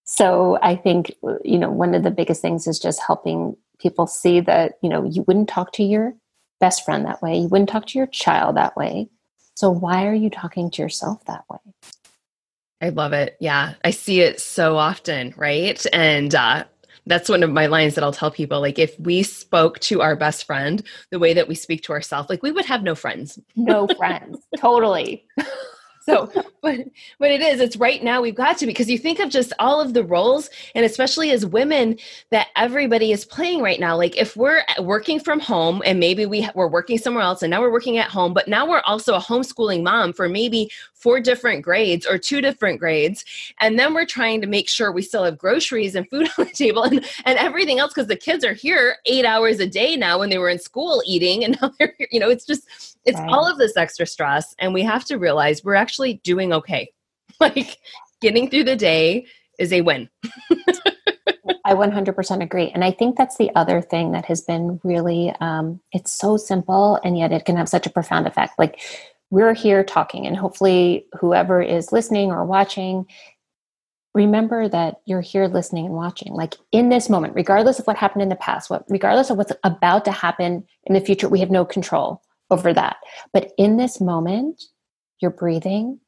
So 0.06 0.60
I 0.62 0.76
think, 0.76 1.14
you 1.44 1.58
know, 1.58 1.72
one 1.72 1.96
of 1.96 2.04
the 2.04 2.12
biggest 2.12 2.42
things 2.42 2.68
is 2.68 2.80
just 2.80 3.02
helping 3.06 3.56
people 3.80 4.08
see 4.08 4.40
that, 4.42 4.74
you 4.82 4.90
know, 4.90 5.04
you 5.04 5.24
wouldn't 5.24 5.50
talk 5.50 5.72
to 5.74 5.84
your 5.84 6.14
best 6.60 6.86
friend 6.86 7.06
that 7.06 7.22
way. 7.22 7.38
You 7.38 7.48
wouldn't 7.48 7.70
talk 7.70 7.88
to 7.88 7.98
your 7.98 8.08
child 8.08 8.58
that 8.58 8.76
way. 8.76 9.10
So 9.56 9.70
why 9.70 10.08
are 10.08 10.14
you 10.14 10.30
talking 10.30 10.72
to 10.72 10.82
yourself 10.82 11.24
that 11.26 11.46
way? 11.50 11.60
I 12.82 12.90
love 12.90 13.14
it. 13.14 13.38
Yeah. 13.40 13.76
I 13.84 13.92
see 13.92 14.22
it 14.22 14.42
so 14.42 14.78
often, 14.78 15.34
right? 15.38 15.84
And 15.94 16.36
uh, 16.36 16.66
that's 17.06 17.30
one 17.30 17.44
of 17.44 17.50
my 17.50 17.68
lines 17.68 17.96
that 17.96 18.04
I'll 18.04 18.12
tell 18.12 18.32
people. 18.32 18.60
Like, 18.60 18.80
if 18.80 19.00
we 19.00 19.24
spoke 19.24 19.80
to 19.82 20.02
our 20.02 20.16
best 20.16 20.46
friend 20.46 20.84
the 21.10 21.20
way 21.20 21.34
that 21.34 21.48
we 21.48 21.56
speak 21.56 21.84
to 21.84 21.94
ourselves, 21.94 22.30
like 22.30 22.44
we 22.44 22.52
would 22.52 22.66
have 22.66 22.84
no 22.84 22.96
friends. 22.96 23.40
No 23.56 23.88
friends. 23.98 24.40
totally. 24.58 25.26
So 26.06 26.30
but 26.62 26.80
but 27.20 27.32
it 27.32 27.42
is 27.42 27.60
it's 27.60 27.78
right 27.78 28.04
now 28.04 28.22
we've 28.22 28.36
got 28.36 28.58
to 28.58 28.66
because 28.66 28.90
you 28.90 28.98
think 28.98 29.20
of 29.20 29.30
just 29.30 29.54
all 29.60 29.80
of 29.80 29.94
the 29.94 30.04
roles 30.04 30.50
and 30.76 30.86
especially 30.86 31.32
as 31.32 31.46
women 31.46 31.98
that 32.30 32.48
everybody 32.56 33.12
is 33.12 33.26
playing 33.26 33.62
right 33.62 33.80
now. 33.80 33.96
Like 33.96 34.18
if 34.18 34.36
we're 34.36 34.64
working 34.80 35.20
from 35.20 35.40
home 35.40 35.82
and 35.86 36.00
maybe 36.00 36.26
we 36.26 36.48
we're 36.56 36.68
working 36.68 36.98
somewhere 36.98 37.24
else 37.24 37.42
and 37.42 37.52
now 37.52 37.62
we're 37.62 37.72
working 37.72 37.98
at 37.98 38.10
home 38.10 38.34
but 38.34 38.48
now 38.48 38.68
we're 38.68 38.82
also 38.86 39.16
a 39.16 39.20
homeschooling 39.20 39.84
mom 39.84 40.14
for 40.14 40.28
maybe 40.28 40.70
four 40.94 41.20
different 41.20 41.64
grades 41.64 42.06
or 42.06 42.18
two 42.18 42.42
different 42.42 42.80
grades 42.80 43.24
and 43.60 43.78
then 43.78 43.94
we're 43.94 44.06
trying 44.06 44.42
to 44.42 44.48
make 44.48 44.70
sure 44.70 44.92
we 44.92 45.02
still 45.02 45.24
have 45.24 45.38
groceries 45.38 45.96
and 45.96 46.10
food 46.10 46.30
on 46.38 46.46
the 46.46 46.52
table 46.52 46.84
and, 46.84 47.06
and 47.26 47.38
everything 47.40 47.80
else 47.80 47.94
because 47.94 48.08
the 48.08 48.16
kids 48.16 48.44
are 48.44 48.54
here 48.54 48.98
eight 49.06 49.26
hours 49.26 49.60
a 49.60 49.68
day 49.68 49.96
now 49.96 50.20
when 50.20 50.30
they 50.30 50.38
were 50.38 50.50
in 50.50 50.60
school 50.60 51.02
eating 51.06 51.44
and 51.44 51.58
now 51.62 51.72
they're 51.80 51.94
you 52.12 52.20
know 52.20 52.30
it's 52.30 52.46
just 52.46 52.93
it's 53.06 53.20
right. 53.20 53.30
all 53.30 53.50
of 53.50 53.58
this 53.58 53.76
extra 53.76 54.06
stress 54.06 54.56
and 54.60 54.74
we 54.74 54.82
have 54.84 55.06
to 55.06 55.18
realize 55.18 55.64
we're 55.64 55.76
actually 55.76 56.16
doing 56.24 56.54
okay. 56.54 56.90
Like 57.40 57.78
getting 58.22 58.50
through 58.50 58.66
the 58.66 58.76
day 58.76 59.26
is 59.60 59.74
a 59.74 59.82
win. 59.82 60.10
I 61.66 61.74
100% 61.74 62.44
agree 62.44 62.70
and 62.70 62.84
i 62.84 62.92
think 62.92 63.18
that's 63.18 63.38
the 63.38 63.50
other 63.56 63.82
thing 63.82 64.12
that 64.12 64.26
has 64.26 64.42
been 64.42 64.80
really 64.84 65.34
um, 65.40 65.80
it's 65.92 66.12
so 66.12 66.38
simple 66.38 67.00
and 67.04 67.18
yet 67.18 67.32
it 67.32 67.46
can 67.46 67.58
have 67.58 67.70
such 67.70 67.88
a 67.88 67.90
profound 67.90 68.28
effect. 68.28 68.54
Like 68.60 68.82
we're 69.30 69.54
here 69.54 69.84
talking 69.84 70.28
and 70.28 70.38
hopefully 70.38 71.08
whoever 71.20 71.62
is 71.62 71.92
listening 71.92 72.32
or 72.32 72.46
watching 72.46 73.06
remember 74.14 74.70
that 74.70 74.98
you're 75.06 75.22
here 75.22 75.48
listening 75.48 75.88
and 75.88 75.96
watching. 75.96 76.34
Like 76.34 76.56
in 76.72 76.90
this 76.90 77.10
moment 77.10 77.34
regardless 77.36 77.80
of 77.80 77.88
what 77.88 77.98
happened 77.98 78.22
in 78.22 78.30
the 78.30 78.36
past 78.36 78.70
what 78.70 78.84
regardless 78.90 79.30
of 79.30 79.38
what's 79.38 79.54
about 79.64 80.06
to 80.06 80.12
happen 80.12 80.66
in 80.84 80.94
the 80.94 81.02
future 81.02 81.28
we 81.28 81.40
have 81.40 81.52
no 81.52 81.66
control 81.66 82.22
over 82.54 82.74
that. 82.74 82.98
But 83.34 83.52
in 83.58 83.78
this 83.78 84.00
moment, 84.00 84.64
you're 85.20 85.32
breathing, 85.32 86.00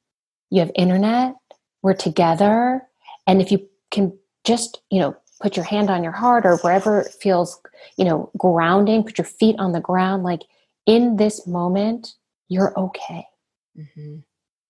you 0.49 0.59
have 0.59 0.71
internet, 0.75 1.35
we're 1.81 1.93
together. 1.93 2.81
And 3.27 3.41
if 3.41 3.51
you 3.51 3.67
can 3.91 4.17
just, 4.43 4.81
you 4.89 4.99
know, 4.99 5.15
put 5.41 5.55
your 5.57 5.65
hand 5.65 5.89
on 5.89 6.03
your 6.03 6.11
heart 6.11 6.45
or 6.45 6.57
wherever 6.57 7.01
it 7.01 7.13
feels, 7.21 7.59
you 7.97 8.05
know, 8.05 8.29
grounding, 8.37 9.03
put 9.03 9.17
your 9.17 9.25
feet 9.25 9.55
on 9.59 9.71
the 9.71 9.81
ground, 9.81 10.23
like 10.23 10.41
in 10.85 11.17
this 11.17 11.45
moment, 11.45 12.13
you're 12.47 12.77
okay. 12.79 13.25
Mm-hmm. 13.77 14.17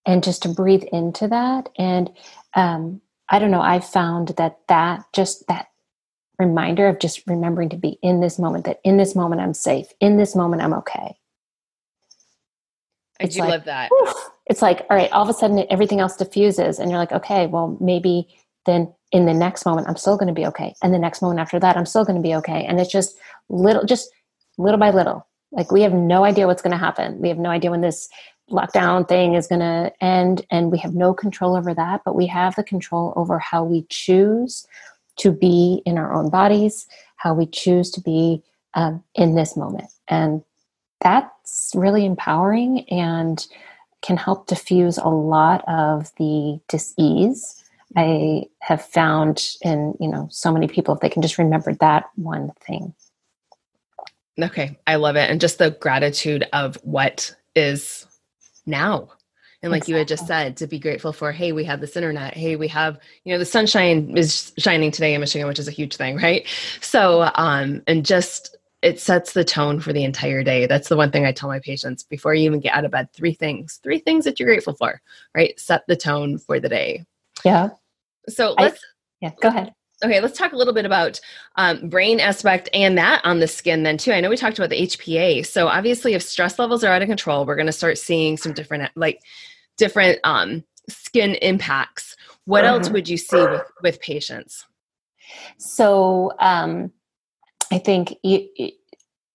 And 0.05 0.23
just 0.23 0.43
to 0.43 0.49
breathe 0.49 0.83
into 0.91 1.27
that. 1.27 1.69
And 1.77 2.11
um, 2.55 3.01
I 3.29 3.39
don't 3.39 3.51
know, 3.51 3.61
I 3.61 3.79
found 3.79 4.29
that 4.37 4.59
that 4.67 5.05
just 5.13 5.47
that 5.47 5.67
reminder 6.37 6.87
of 6.87 6.99
just 6.99 7.23
remembering 7.27 7.69
to 7.69 7.77
be 7.77 7.97
in 8.01 8.19
this 8.19 8.37
moment, 8.37 8.65
that 8.65 8.79
in 8.83 8.97
this 8.97 9.15
moment 9.15 9.41
I'm 9.41 9.53
safe, 9.53 9.87
in 9.99 10.17
this 10.17 10.35
moment 10.35 10.61
I'm 10.61 10.73
okay. 10.73 11.15
I 13.19 13.25
do 13.25 13.39
like, 13.39 13.49
love 13.49 13.65
that. 13.65 13.89
Whew, 13.91 14.13
it's 14.47 14.61
like, 14.61 14.85
all 14.89 14.97
right, 14.97 15.11
all 15.11 15.23
of 15.23 15.29
a 15.29 15.33
sudden 15.33 15.65
everything 15.69 15.99
else 15.99 16.15
diffuses, 16.15 16.79
and 16.79 16.89
you're 16.89 16.99
like, 16.99 17.11
okay, 17.11 17.47
well, 17.47 17.77
maybe 17.79 18.27
then 18.65 18.93
in 19.11 19.25
the 19.25 19.33
next 19.33 19.65
moment 19.65 19.87
I'm 19.87 19.95
still 19.95 20.17
going 20.17 20.27
to 20.27 20.33
be 20.33 20.45
okay, 20.47 20.73
and 20.83 20.93
the 20.93 20.99
next 20.99 21.21
moment 21.21 21.39
after 21.39 21.59
that 21.59 21.77
I'm 21.77 21.85
still 21.85 22.05
going 22.05 22.17
to 22.17 22.21
be 22.21 22.35
okay, 22.35 22.65
and 22.65 22.79
it's 22.79 22.91
just 22.91 23.17
little, 23.49 23.85
just 23.85 24.09
little 24.57 24.79
by 24.79 24.91
little. 24.91 25.27
Like 25.51 25.71
we 25.71 25.81
have 25.83 25.93
no 25.93 26.25
idea 26.25 26.47
what's 26.47 26.61
going 26.61 26.71
to 26.71 26.77
happen. 26.77 27.19
We 27.21 27.29
have 27.29 27.37
no 27.37 27.49
idea 27.49 27.71
when 27.71 27.81
this 27.81 28.09
lockdown 28.49 29.07
thing 29.07 29.33
is 29.33 29.47
going 29.47 29.59
to 29.59 29.91
end 30.01 30.45
and 30.51 30.71
we 30.71 30.77
have 30.77 30.93
no 30.93 31.13
control 31.13 31.55
over 31.55 31.73
that 31.73 32.01
but 32.05 32.15
we 32.15 32.27
have 32.27 32.55
the 32.55 32.63
control 32.63 33.11
over 33.15 33.39
how 33.39 33.63
we 33.63 33.85
choose 33.89 34.67
to 35.17 35.31
be 35.31 35.81
in 35.85 35.97
our 35.97 36.13
own 36.13 36.29
bodies 36.29 36.87
how 37.15 37.33
we 37.33 37.47
choose 37.47 37.89
to 37.89 38.01
be 38.01 38.43
um, 38.75 39.03
in 39.15 39.35
this 39.35 39.57
moment 39.57 39.89
and 40.07 40.43
that's 41.05 41.71
really 41.75 42.03
empowering 42.03 42.89
and 42.89 43.45
can 44.01 44.17
help 44.17 44.47
diffuse 44.47 44.97
a 44.97 45.07
lot 45.07 45.63
of 45.67 46.11
the 46.17 46.59
dis-ease. 46.67 47.63
I 47.95 48.45
have 48.59 48.83
found 48.83 49.55
in 49.61 49.93
you 50.01 50.09
know 50.09 50.27
so 50.31 50.51
many 50.51 50.67
people 50.67 50.95
if 50.95 51.01
they 51.01 51.09
can 51.09 51.21
just 51.21 51.37
remember 51.37 51.73
that 51.75 52.05
one 52.15 52.51
thing. 52.59 52.95
Okay 54.41 54.77
i 54.87 54.95
love 54.95 55.15
it. 55.15 55.29
And 55.29 55.39
just 55.39 55.59
the 55.59 55.71
gratitude 55.71 56.45
of 56.51 56.75
what 56.83 57.35
is 57.55 58.07
now. 58.65 59.09
And 59.61 59.71
like 59.71 59.79
exactly. 59.79 59.93
you 59.93 59.97
had 59.99 60.07
just 60.07 60.27
said 60.27 60.57
to 60.57 60.67
be 60.67 60.79
grateful 60.79 61.13
for 61.13 61.31
hey 61.31 61.51
we 61.51 61.65
have 61.65 61.81
this 61.81 61.95
internet. 61.95 62.33
Hey 62.33 62.55
we 62.55 62.67
have 62.69 62.99
you 63.23 63.31
know 63.31 63.37
the 63.37 63.45
sunshine 63.45 64.17
is 64.17 64.53
shining 64.57 64.89
today 64.89 65.13
in 65.13 65.21
michigan 65.21 65.47
which 65.47 65.59
is 65.59 65.67
a 65.67 65.71
huge 65.71 65.95
thing 65.97 66.17
right? 66.17 66.47
So 66.81 67.29
um 67.35 67.83
and 67.85 68.03
just 68.03 68.57
it 68.85 68.99
sets 68.99 69.33
the 69.33 69.43
tone 69.43 69.79
for 69.79 69.91
the 69.91 70.03
entire 70.03 70.43
day 70.43 70.67
that's 70.67 70.89
the 70.89 70.95
one 70.95 71.11
thing 71.11 71.25
i 71.25 71.31
tell 71.31 71.49
my 71.49 71.59
patients 71.59 72.03
before 72.03 72.33
you 72.33 72.45
even 72.45 72.59
get 72.59 72.73
out 72.73 72.85
of 72.85 72.91
bed 72.91 73.11
three 73.13 73.33
things 73.33 73.79
three 73.83 73.99
things 73.99 74.23
that 74.23 74.39
you're 74.39 74.47
grateful 74.47 74.75
for 74.75 75.01
right 75.33 75.59
set 75.59 75.85
the 75.87 75.95
tone 75.95 76.37
for 76.37 76.59
the 76.59 76.69
day 76.69 77.03
yeah 77.43 77.69
so 78.29 78.55
let's 78.59 78.77
I, 78.77 79.25
yeah 79.25 79.31
go 79.41 79.49
ahead 79.49 79.73
Okay, 80.03 80.19
let's 80.19 80.37
talk 80.37 80.51
a 80.51 80.57
little 80.57 80.73
bit 80.73 80.85
about 80.85 81.21
um, 81.55 81.87
brain 81.87 82.19
aspect 82.19 82.67
and 82.73 82.97
that 82.97 83.21
on 83.23 83.39
the 83.39 83.47
skin 83.47 83.83
then 83.83 83.97
too. 83.97 84.11
I 84.11 84.19
know 84.19 84.29
we 84.29 84.35
talked 84.35 84.59
about 84.59 84.69
the 84.69 84.81
HPA. 84.81 85.45
So 85.45 85.67
obviously, 85.67 86.13
if 86.13 86.21
stress 86.21 86.59
levels 86.59 86.83
are 86.83 86.91
out 86.91 87.01
of 87.01 87.07
control, 87.07 87.45
we're 87.45 87.55
going 87.55 87.65
to 87.67 87.71
start 87.71 87.97
seeing 87.97 88.35
some 88.35 88.51
different 88.51 88.91
like 88.97 89.21
different 89.77 90.19
um, 90.25 90.65
skin 90.89 91.35
impacts. 91.35 92.17
What 92.43 92.65
else 92.65 92.89
would 92.89 93.07
you 93.07 93.15
see 93.17 93.37
with, 93.37 93.63
with 93.81 94.01
patients? 94.01 94.65
So 95.57 96.33
um, 96.39 96.91
I 97.71 97.79
think 97.79 98.15
you, 98.23 98.47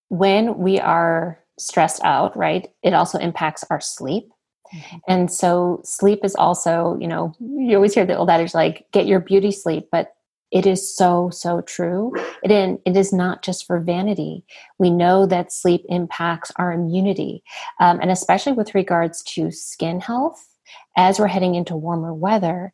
when 0.09 0.57
we 0.57 0.79
are 0.79 1.39
stressed 1.57 2.01
out, 2.03 2.35
right, 2.35 2.67
it 2.83 2.93
also 2.93 3.17
impacts 3.17 3.63
our 3.69 3.81
sleep. 3.81 4.29
Mm-hmm. 4.73 4.97
And 5.07 5.31
so 5.31 5.81
sleep 5.83 6.19
is 6.23 6.35
also, 6.35 6.97
you 6.99 7.07
know, 7.07 7.33
you 7.39 7.75
always 7.75 7.93
hear 7.93 8.05
the 8.05 8.17
old 8.17 8.29
adage 8.29 8.53
like, 8.53 8.85
get 8.91 9.05
your 9.05 9.19
beauty 9.19 9.51
sleep, 9.51 9.89
but 9.91 10.13
it 10.51 10.65
is 10.65 10.95
so, 10.95 11.29
so 11.29 11.61
true. 11.61 12.13
It, 12.43 12.51
in, 12.51 12.79
it 12.85 12.97
is 12.97 13.13
not 13.13 13.41
just 13.41 13.65
for 13.65 13.79
vanity. 13.79 14.43
We 14.79 14.89
know 14.89 15.25
that 15.25 15.53
sleep 15.53 15.85
impacts 15.87 16.51
our 16.57 16.73
immunity, 16.73 17.43
um, 17.79 17.99
and 18.01 18.11
especially 18.11 18.53
with 18.53 18.75
regards 18.75 19.23
to 19.23 19.51
skin 19.51 20.01
health, 20.01 20.45
as 20.97 21.19
we're 21.19 21.27
heading 21.27 21.55
into 21.55 21.75
warmer 21.75 22.13
weather. 22.13 22.73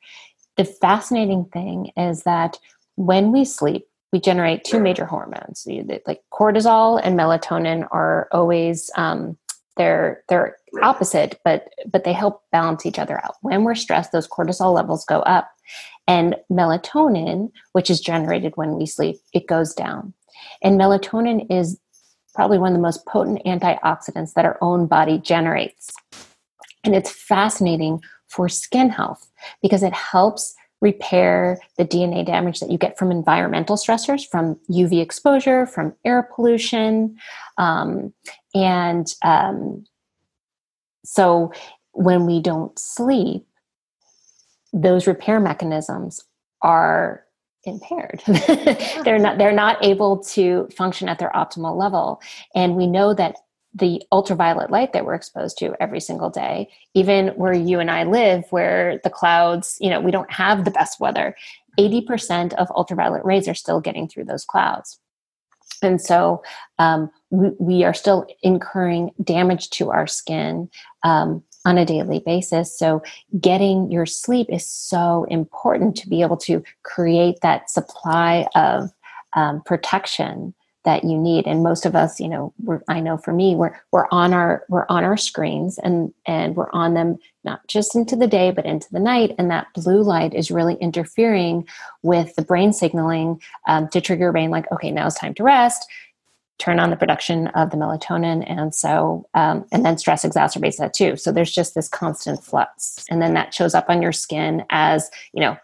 The 0.56 0.66
fascinating 0.66 1.46
thing 1.46 1.92
is 1.96 2.24
that 2.24 2.58
when 2.96 3.32
we 3.32 3.46
sleep, 3.46 3.88
we 4.12 4.20
generate 4.20 4.64
two 4.64 4.80
major 4.80 5.06
hormones. 5.06 5.68
Like 6.06 6.22
cortisol 6.32 7.00
and 7.04 7.20
melatonin 7.20 7.88
are 7.92 8.28
always 8.32 8.90
um, 8.96 9.38
they're 9.76 10.24
they're 10.30 10.58
opposite, 10.82 11.40
but 11.44 11.70
but 11.86 12.04
they 12.04 12.14
help 12.14 12.42
balance 12.52 12.86
each 12.86 13.00
other 13.00 13.24
out. 13.24 13.36
When 13.42 13.64
we're 13.64 13.76
stressed, 13.76 14.12
those 14.12 14.28
cortisol 14.28 14.74
levels 14.74 15.06
go 15.06 15.20
up, 15.22 15.50
and 16.08 16.36
melatonin, 16.52 17.52
which 17.74 17.90
is 17.90 18.00
generated 18.00 18.54
when 18.56 18.76
we 18.76 18.86
sleep, 18.86 19.18
it 19.34 19.48
goes 19.48 19.74
down. 19.74 20.14
And 20.62 20.80
melatonin 20.80 21.46
is 21.50 21.80
probably 22.34 22.58
one 22.58 22.72
of 22.72 22.78
the 22.78 22.82
most 22.82 23.06
potent 23.06 23.44
antioxidants 23.46 24.34
that 24.34 24.46
our 24.46 24.58
own 24.62 24.88
body 24.88 25.18
generates. 25.18 25.92
And 26.84 26.96
it's 26.96 27.12
fascinating 27.12 28.02
for 28.28 28.48
skin 28.48 28.90
health 28.90 29.28
because 29.62 29.84
it 29.84 29.94
helps 29.94 30.56
repair 30.82 31.60
the 31.78 31.86
DNA 31.86 32.26
damage 32.26 32.60
that 32.60 32.72
you 32.72 32.78
get 32.78 32.98
from 32.98 33.12
environmental 33.12 33.76
stressors, 33.76 34.28
from 34.30 34.56
UV 34.70 35.02
exposure, 35.02 35.66
from 35.66 35.94
air 36.06 36.30
pollution. 36.36 37.18
Um, 37.58 38.14
and 38.54 39.08
um, 39.24 39.86
so 41.04 41.52
when 41.94 42.26
we 42.26 42.42
don't 42.42 42.78
sleep, 42.78 43.46
those 44.74 45.08
repair 45.08 45.40
mechanisms 45.40 46.24
are 46.62 47.24
impaired 47.64 48.22
they're 49.04 49.20
not 49.20 49.38
they're 49.38 49.52
not 49.52 49.84
able 49.84 50.20
to 50.20 50.70
function 50.74 51.10
at 51.10 51.20
their 51.20 51.32
optimal 51.32 51.76
level 51.76 52.22
and 52.56 52.78
we 52.78 52.88
know 52.88 53.14
that 53.14 53.36
the 53.78 54.02
ultraviolet 54.12 54.72
light 54.72 54.94
that 54.94 55.06
we're 55.06 55.14
exposed 55.14 55.58
to 55.58 55.76
every 55.80 56.00
single 56.00 56.30
day 56.30 56.70
even 56.94 57.30
where 57.30 57.54
you 57.54 57.80
and 57.80 57.92
i 57.92 58.04
live 58.04 58.44
where 58.50 59.00
the 59.04 59.10
clouds 59.10 59.78
you 59.80 59.90
know 59.90 60.00
we 60.00 60.12
don't 60.12 60.32
have 60.32 60.66
the 60.66 60.72
best 60.72 61.00
weather 61.00 61.36
80% 61.80 62.54
of 62.56 62.72
ultraviolet 62.72 63.24
rays 63.24 63.48
are 63.48 63.54
still 63.54 63.80
getting 63.80 64.08
through 64.08 64.26
those 64.26 64.44
clouds 64.44 65.00
and 65.82 66.02
so 66.02 66.42
um, 66.80 67.12
we, 67.30 67.50
we, 67.60 67.84
are 67.84 67.94
still 67.94 68.26
incurring 68.42 69.12
damage 69.24 69.70
to 69.72 69.92
our 69.92 70.08
skin 70.08 70.70
um, 71.04 71.44
on 71.66 71.78
a 71.78 71.86
daily 71.86 72.20
basis. 72.20 72.78
So, 72.78 73.04
getting 73.40 73.92
your 73.92 74.06
sleep 74.06 74.48
is 74.50 74.66
so 74.66 75.26
important 75.30 75.96
to 75.98 76.10
be 76.10 76.22
able 76.22 76.38
to 76.38 76.64
create 76.84 77.42
that 77.42 77.70
supply 77.70 78.48
of 78.56 78.90
um, 79.36 79.62
protection 79.66 80.54
that 80.88 81.04
you 81.04 81.18
need. 81.18 81.46
And 81.46 81.64
most 81.64 81.86
of 81.86 81.98
us, 81.98 82.18
you 82.18 82.30
know, 82.30 82.54
we're, 82.64 82.82
I 82.88 83.02
know 83.02 83.18
for 83.18 83.34
me, 83.34 83.56
we're 83.56 83.78
we're 83.92 84.08
on 84.10 84.34
our 84.34 84.64
we're 84.70 84.86
on 84.88 85.04
our 85.04 85.18
screens 85.18 85.78
and 85.78 86.14
and 86.26 86.56
we're 86.56 86.72
on 86.72 86.94
them 86.94 87.18
not 87.44 87.68
just 87.68 87.94
into 87.94 88.16
the 88.16 88.26
day 88.26 88.52
but 88.52 88.66
into 88.66 88.88
the 88.94 89.00
night. 89.02 89.36
And 89.38 89.52
that 89.52 89.68
blue 89.76 90.02
light 90.02 90.34
is 90.34 90.50
really 90.50 90.76
interfering 90.76 91.68
with 92.04 92.34
the 92.36 92.42
brain 92.42 92.72
signaling 92.72 93.42
um, 93.68 93.90
to 93.90 94.00
trigger 94.00 94.24
your 94.24 94.32
brain, 94.32 94.50
like, 94.50 94.72
okay, 94.72 94.90
now 94.90 95.08
it's 95.08 95.20
time 95.20 95.34
to 95.34 95.44
rest 95.44 95.86
turn 96.58 96.80
on 96.80 96.90
the 96.90 96.96
production 96.96 97.48
of 97.50 97.70
the 97.70 97.78
melatonin 97.78 98.44
and 98.48 98.74
so 98.74 99.28
um, 99.36 99.64
and 99.72 99.86
then 99.86 99.96
stress 99.96 100.26
exacerbates 100.26 100.78
that 100.78 100.92
too 100.92 101.16
so 101.16 101.32
there's 101.32 101.54
just 101.54 101.76
this 101.76 101.88
constant 101.88 102.44
flux 102.44 103.06
and 103.12 103.22
then 103.22 103.36
that 103.36 103.54
shows 103.54 103.76
up 103.76 103.86
on 103.90 104.02
your 104.02 104.12
skin 104.12 104.66
as 104.72 105.12
you 105.34 105.40
know 105.40 105.56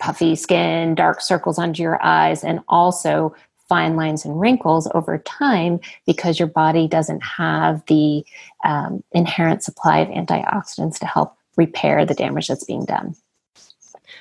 puffy 0.00 0.34
skin 0.34 0.94
dark 0.94 1.20
circles 1.20 1.58
under 1.58 1.82
your 1.82 2.02
eyes 2.02 2.42
and 2.42 2.60
also 2.68 3.34
fine 3.72 3.96
lines 3.96 4.26
and 4.26 4.38
wrinkles 4.38 4.86
over 4.94 5.16
time 5.16 5.80
because 6.06 6.38
your 6.38 6.48
body 6.48 6.86
doesn't 6.86 7.22
have 7.22 7.82
the 7.86 8.22
um, 8.64 9.02
inherent 9.12 9.62
supply 9.62 10.00
of 10.00 10.08
antioxidants 10.08 10.98
to 10.98 11.06
help 11.06 11.34
repair 11.56 12.04
the 12.04 12.12
damage 12.14 12.48
that's 12.48 12.64
being 12.64 12.84
done 12.84 13.14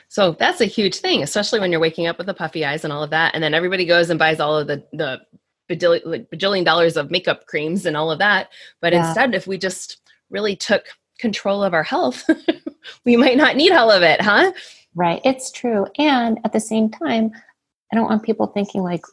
so 0.08 0.34
that's 0.34 0.62
a 0.62 0.66
huge 0.66 0.98
thing, 0.98 1.24
especially 1.24 1.60
when 1.60 1.72
you're 1.72 1.80
waking 1.80 2.08
up 2.08 2.18
with 2.18 2.28
the 2.28 2.34
puffy 2.34 2.66
eyes 2.66 2.84
and 2.84 2.92
all 2.92 3.04
of 3.04 3.12
that. 3.12 3.34
And 3.34 3.44
then 3.44 3.54
everybody 3.54 3.86
goes 3.86 4.10
and 4.10 4.20
buys 4.20 4.40
all 4.40 4.58
of 4.58 4.68
the, 4.68 4.84
the 4.92 5.22
bajillion, 5.70 6.28
bajillion 6.28 6.66
dollars 6.66 6.98
of 6.98 7.12
makeup 7.12 7.46
creams 7.46 7.86
and 7.86 7.96
all 7.96 8.12
of 8.12 8.20
that. 8.20 8.50
But 8.82 8.94
yeah. 8.94 9.08
instead, 9.08 9.34
if 9.34 9.48
we 9.48 9.58
just 9.58 10.02
really 10.30 10.56
took 10.56 10.88
control 11.18 11.64
of 11.64 11.74
our 11.74 11.84
health, 11.84 12.30
we 13.06 13.16
might 13.16 13.38
not 13.38 13.56
need 13.56 13.72
all 13.72 13.90
of 13.90 14.04
it, 14.04 14.22
huh? 14.22 14.52
Right. 14.96 15.22
It's 15.24 15.52
true. 15.52 15.88
And 15.98 16.40
at 16.44 16.52
the 16.52 16.60
same 16.60 16.90
time, 16.90 17.32
I 17.92 17.96
don't 17.96 18.10
want 18.10 18.24
people 18.24 18.48
thinking 18.48 18.84
like 18.84 19.06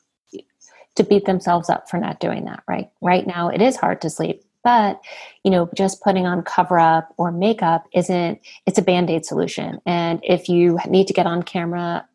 to 0.99 1.05
beat 1.05 1.25
themselves 1.25 1.69
up 1.69 1.89
for 1.89 1.99
not 1.99 2.21
doing 2.21 2.45
that, 2.45 2.63
right? 2.69 2.91
Right 3.01 3.27
now, 3.27 3.49
it 3.49 3.63
is 3.63 3.77
hard 3.77 4.01
to 4.03 4.11
sleep. 4.11 4.45
But, 4.63 5.01
you 5.45 5.51
know, 5.51 5.71
just 5.75 6.03
putting 6.03 6.27
on 6.27 6.43
cover 6.43 6.79
up 6.79 7.15
or 7.17 7.33
makeup 7.33 7.87
isn't, 7.95 8.41
it's 8.67 8.79
a 8.79 8.83
band 8.83 9.09
aid 9.09 9.25
solution. 9.25 9.81
And 9.87 10.21
if 10.23 10.49
you 10.49 10.79
need 10.87 11.07
to 11.07 11.15
get 11.15 11.27
on 11.27 11.43
camera 11.43 12.07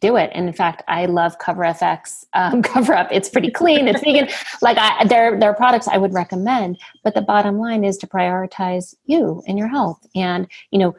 do 0.00 0.16
it. 0.16 0.30
And 0.34 0.46
in 0.46 0.54
fact, 0.54 0.82
I 0.88 1.06
love 1.06 1.38
Cover 1.38 1.62
FX 1.62 2.26
um, 2.34 2.62
Cover 2.74 2.94
Up. 2.94 3.08
It's 3.10 3.28
pretty 3.28 3.50
clean. 3.50 3.88
It's 3.88 4.02
vegan. 4.02 4.28
Like 4.60 4.76
I, 4.78 5.04
there, 5.04 5.38
there 5.38 5.50
are 5.50 5.54
products 5.54 5.88
I 5.88 5.96
would 5.96 6.12
recommend. 6.12 6.78
But 7.02 7.14
the 7.14 7.22
bottom 7.22 7.58
line 7.58 7.84
is 7.84 7.96
to 7.98 8.06
prioritize 8.06 8.94
you 9.06 9.42
and 9.46 9.58
your 9.58 9.68
health. 9.68 10.06
And 10.14 10.48
you 10.70 10.78
know, 10.78 10.94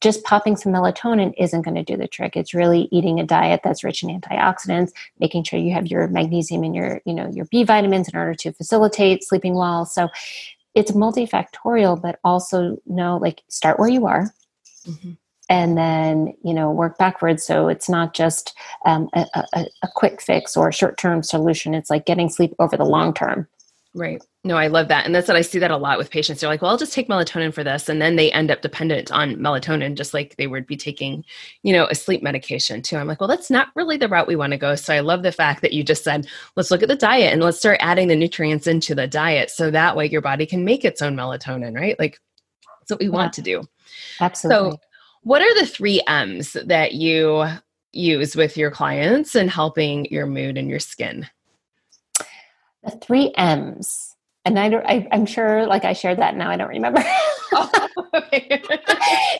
just 0.00 0.24
popping 0.24 0.56
some 0.56 0.72
melatonin 0.72 1.32
isn't 1.38 1.62
going 1.62 1.74
to 1.74 1.82
do 1.82 1.96
the 1.96 2.08
trick. 2.08 2.36
It's 2.36 2.54
really 2.54 2.88
eating 2.90 3.18
a 3.18 3.24
diet 3.24 3.60
that's 3.64 3.84
rich 3.84 4.02
in 4.02 4.08
antioxidants, 4.08 4.92
making 5.18 5.44
sure 5.44 5.58
you 5.58 5.72
have 5.72 5.86
your 5.86 6.08
magnesium 6.08 6.62
and 6.64 6.74
your, 6.74 7.00
you 7.04 7.14
know, 7.14 7.28
your 7.28 7.46
B 7.46 7.64
vitamins 7.64 8.08
in 8.08 8.16
order 8.16 8.34
to 8.34 8.52
facilitate 8.52 9.24
sleeping 9.24 9.54
well. 9.54 9.84
So 9.84 10.08
it's 10.74 10.92
multifactorial, 10.92 12.00
but 12.00 12.18
also 12.22 12.78
know 12.86 13.16
like 13.16 13.42
start 13.48 13.78
where 13.78 13.88
you 13.88 14.06
are. 14.06 14.32
Mm-hmm 14.86 15.12
and 15.48 15.76
then 15.78 16.34
you 16.42 16.52
know 16.52 16.70
work 16.70 16.98
backwards 16.98 17.44
so 17.44 17.68
it's 17.68 17.88
not 17.88 18.14
just 18.14 18.56
um, 18.84 19.08
a, 19.14 19.26
a, 19.34 19.66
a, 19.82 19.88
quick 19.94 20.20
fix 20.20 20.56
or 20.56 20.68
a 20.68 20.72
short-term 20.72 21.22
solution 21.22 21.74
it's 21.74 21.90
like 21.90 22.06
getting 22.06 22.28
sleep 22.28 22.54
over 22.58 22.76
the 22.76 22.84
long 22.84 23.14
term 23.14 23.46
Right. 23.96 24.22
No, 24.44 24.58
I 24.58 24.66
love 24.66 24.88
that. 24.88 25.06
And 25.06 25.14
that's 25.14 25.26
what 25.26 25.38
I 25.38 25.40
see 25.40 25.58
that 25.58 25.70
a 25.70 25.76
lot 25.78 25.96
with 25.96 26.10
patients. 26.10 26.40
They're 26.40 26.50
like, 26.50 26.60
well, 26.60 26.70
I'll 26.70 26.76
just 26.76 26.92
take 26.92 27.08
melatonin 27.08 27.52
for 27.52 27.64
this. 27.64 27.88
And 27.88 28.00
then 28.00 28.16
they 28.16 28.30
end 28.30 28.50
up 28.50 28.60
dependent 28.60 29.10
on 29.10 29.36
melatonin, 29.36 29.94
just 29.94 30.12
like 30.12 30.36
they 30.36 30.46
would 30.46 30.66
be 30.66 30.76
taking, 30.76 31.24
you 31.62 31.72
know, 31.72 31.86
a 31.86 31.94
sleep 31.94 32.22
medication 32.22 32.82
too. 32.82 32.98
I'm 32.98 33.08
like, 33.08 33.20
well, 33.20 33.28
that's 33.28 33.50
not 33.50 33.68
really 33.74 33.96
the 33.96 34.08
route 34.08 34.26
we 34.26 34.36
want 34.36 34.50
to 34.50 34.58
go. 34.58 34.74
So 34.74 34.92
I 34.92 35.00
love 35.00 35.22
the 35.22 35.32
fact 35.32 35.62
that 35.62 35.72
you 35.72 35.82
just 35.82 36.04
said, 36.04 36.26
let's 36.56 36.70
look 36.70 36.82
at 36.82 36.90
the 36.90 36.94
diet 36.94 37.32
and 37.32 37.42
let's 37.42 37.58
start 37.58 37.78
adding 37.80 38.08
the 38.08 38.16
nutrients 38.16 38.66
into 38.66 38.94
the 38.94 39.06
diet. 39.06 39.50
So 39.50 39.70
that 39.70 39.96
way 39.96 40.06
your 40.06 40.20
body 40.20 40.44
can 40.44 40.62
make 40.62 40.84
its 40.84 41.00
own 41.00 41.16
melatonin, 41.16 41.74
right? 41.74 41.98
Like 41.98 42.20
that's 42.80 42.90
what 42.90 43.00
we 43.00 43.06
yeah. 43.06 43.12
want 43.12 43.32
to 43.32 43.42
do. 43.42 43.62
Absolutely. 44.20 44.72
So 44.72 44.78
what 45.22 45.40
are 45.40 45.54
the 45.58 45.66
three 45.66 46.02
M's 46.06 46.52
that 46.66 46.92
you 46.92 47.46
use 47.92 48.36
with 48.36 48.58
your 48.58 48.70
clients 48.70 49.34
and 49.34 49.50
helping 49.50 50.04
your 50.10 50.26
mood 50.26 50.58
and 50.58 50.68
your 50.68 50.80
skin? 50.80 51.26
The 52.86 52.92
three 52.92 53.32
M's. 53.36 54.14
And 54.44 54.60
I, 54.60 54.66
I, 54.66 55.08
am 55.10 55.26
sure, 55.26 55.66
like 55.66 55.84
I 55.84 55.92
shared 55.92 56.18
that 56.18 56.36
now, 56.36 56.50
I 56.50 56.56
don't 56.56 56.68
remember. 56.68 57.00
because 57.50 57.72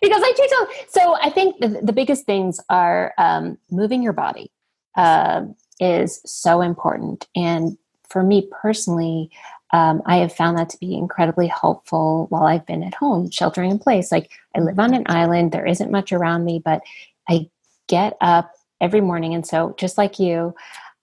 I 0.03 0.33
teach. 0.37 0.51
So 0.89 1.17
I 1.23 1.31
think 1.31 1.61
the, 1.61 1.81
the 1.81 1.93
biggest 1.93 2.27
things 2.27 2.59
are 2.69 3.15
um, 3.17 3.57
moving 3.71 4.03
your 4.03 4.13
body 4.13 4.51
uh, 4.97 5.43
is 5.79 6.21
so 6.27 6.61
important. 6.61 7.29
And 7.37 7.79
for 8.09 8.25
me 8.25 8.49
personally, 8.61 9.31
um, 9.73 10.03
I 10.07 10.17
have 10.17 10.33
found 10.33 10.59
that 10.59 10.71
to 10.71 10.79
be 10.79 10.97
incredibly 10.97 11.49
helpful 11.49 12.27
while 12.31 12.45
I've 12.45 12.67
been 12.67 12.83
at 12.83 12.95
home, 12.95 13.31
sheltering 13.31 13.71
in 13.71 13.79
place. 13.79 14.13
Like 14.13 14.31
I 14.57 14.61
live 14.61 14.79
on 14.79 14.95
an 14.95 15.05
island, 15.07 15.53
there 15.53 15.67
isn't 15.67 15.91
much 15.91 16.13
around 16.13 16.45
me, 16.45 16.61
but 16.65 16.83
I 17.29 17.49
get 17.89 18.17
up 18.21 18.53
every 18.81 19.01
morning. 19.01 19.35
And 19.35 19.47
so, 19.47 19.75
just 19.77 19.99
like 19.99 20.19
you, 20.19 20.55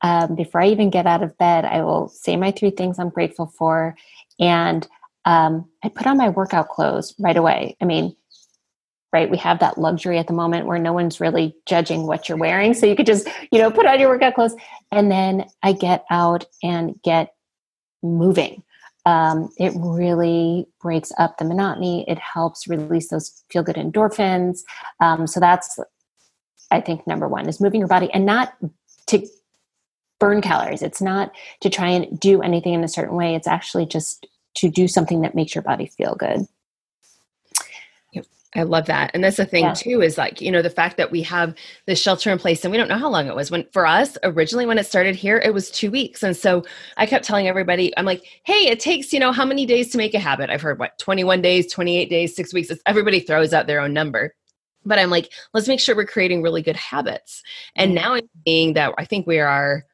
um, 0.04 0.36
before 0.36 0.62
I 0.62 0.68
even 0.68 0.90
get 0.90 1.08
out 1.08 1.24
of 1.24 1.38
bed, 1.38 1.66
I 1.66 1.82
will 1.82 2.10
say 2.10 2.36
my 2.36 2.52
three 2.52 2.72
things 2.72 3.00
I'm 3.00 3.10
grateful 3.10 3.48
for. 3.58 3.96
And 4.40 4.88
um, 5.26 5.70
I 5.84 5.90
put 5.90 6.06
on 6.06 6.18
my 6.18 6.30
workout 6.30 6.70
clothes 6.70 7.16
right 7.18 7.38
away. 7.38 7.78
I 7.82 7.86
mean, 7.86 8.16
right, 9.14 9.30
we 9.30 9.38
have 9.38 9.60
that 9.60 9.78
luxury 9.78 10.18
at 10.18 10.28
the 10.28 10.34
moment 10.34 10.66
where 10.66 10.80
no 10.80 10.92
one's 10.92 11.22
really 11.22 11.56
judging 11.66 12.06
what 12.06 12.28
you're 12.28 12.38
wearing. 12.38 12.74
So 12.74 12.86
you 12.86 12.96
could 12.96 13.06
just, 13.06 13.30
you 13.52 13.60
know, 13.60 13.72
put 13.72 13.86
on 13.86 14.00
your 14.00 14.10
workout 14.10 14.36
clothes. 14.36 14.56
And 14.92 15.10
then 15.10 15.46
I 15.62 15.72
get 15.72 16.04
out 16.10 16.46
and 16.62 17.00
get 17.04 17.34
moving. 18.02 18.64
Um, 19.06 19.50
it 19.58 19.74
really 19.76 20.66
breaks 20.82 21.12
up 21.18 21.38
the 21.38 21.46
monotony. 21.46 22.06
It 22.10 22.20
helps 22.20 22.68
release 22.68 23.10
those 23.10 23.44
feel 23.50 23.64
good 23.64 23.76
endorphins. 23.76 24.60
Um, 25.00 25.28
so 25.28 25.40
that's, 25.40 25.80
I 26.72 26.82
think, 26.82 27.06
number 27.08 27.28
one 27.28 27.48
is 27.48 27.62
moving 27.62 27.80
your 27.80 27.88
body 27.88 28.10
and 28.14 28.26
not 28.26 28.56
to 29.08 29.26
burn 30.20 30.42
calories. 30.42 30.82
It's 30.82 31.02
not 31.02 31.32
to 31.62 31.70
try 31.70 31.90
and 31.90 32.20
do 32.20 32.42
anything 32.42 32.74
in 32.74 32.84
a 32.84 32.88
certain 32.88 33.16
way. 33.16 33.36
It's 33.36 33.48
actually 33.48 33.86
just 33.86 34.28
to 34.56 34.70
do 34.70 34.88
something 34.88 35.22
that 35.22 35.36
makes 35.36 35.56
your 35.56 35.64
body 35.64 35.88
feel 35.88 36.16
good. 36.16 36.48
I 38.56 38.64
love 38.64 38.86
that. 38.86 39.12
And 39.14 39.24
that's 39.24 39.38
the 39.38 39.46
thing 39.46 39.64
yeah. 39.64 39.74
too, 39.74 40.02
is 40.02 40.18
like, 40.18 40.40
you 40.40 40.52
know, 40.52 40.62
the 40.62 40.70
fact 40.70 40.98
that 40.98 41.12
we 41.12 41.24
have 41.24 41.56
the 41.88 41.96
shelter 41.96 42.32
in 42.32 42.38
place 42.38 42.64
and 42.64 42.72
we 42.72 42.78
don't 42.78 42.88
know 42.88 42.98
how 42.98 43.10
long 43.10 43.28
it 43.28 43.36
was. 43.36 43.50
When 43.50 43.66
for 43.74 43.88
us, 43.88 44.18
originally 44.24 44.66
when 44.66 44.78
it 44.78 44.86
started 44.86 45.16
here, 45.16 45.40
it 45.40 45.54
was 45.54 45.72
two 45.72 45.90
weeks. 45.90 46.22
And 46.22 46.38
so 46.38 46.64
I 46.98 47.06
kept 47.06 47.26
telling 47.26 47.48
everybody, 47.48 47.96
I'm 47.98 48.06
like, 48.06 48.24
hey, 48.44 48.68
it 48.68 48.80
takes, 48.80 49.12
you 49.12 49.20
know, 49.20 49.32
how 49.32 49.46
many 49.46 49.66
days 49.66 49.90
to 49.92 49.98
make 49.98 50.14
a 50.14 50.20
habit? 50.20 50.50
I've 50.50 50.62
heard 50.62 50.80
what, 50.80 50.98
21 51.00 51.42
days, 51.42 51.72
28 51.72 52.10
days, 52.10 52.36
six 52.36 52.54
weeks. 52.54 52.72
everybody 52.86 53.20
throws 53.20 53.54
out 53.54 53.68
their 53.68 53.82
own 53.82 53.94
number. 53.94 54.36
But 54.86 55.00
I'm 55.00 55.10
like, 55.10 55.32
let's 55.54 55.68
make 55.68 55.80
sure 55.80 55.96
we're 55.96 56.06
creating 56.06 56.42
really 56.42 56.62
good 56.62 56.76
habits. 56.76 57.42
And 57.76 57.96
now 57.96 58.14
I'm 58.14 58.30
seeing 58.46 58.74
that 58.74 58.94
I 58.98 59.06
think 59.06 59.26
we 59.26 59.40
are 59.40 59.86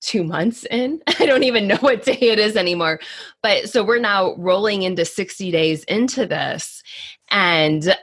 two 0.00 0.24
months 0.24 0.64
in. 0.70 1.00
I 1.18 1.26
don't 1.26 1.44
even 1.44 1.66
know 1.66 1.78
what 1.80 2.04
day 2.04 2.18
it 2.20 2.38
is 2.38 2.56
anymore. 2.56 3.00
But 3.42 3.68
so 3.68 3.84
we're 3.84 3.98
now 3.98 4.34
rolling 4.36 4.82
into 4.82 5.04
60 5.04 5.50
days 5.50 5.84
into 5.84 6.26
this. 6.26 6.82
And 7.30 7.96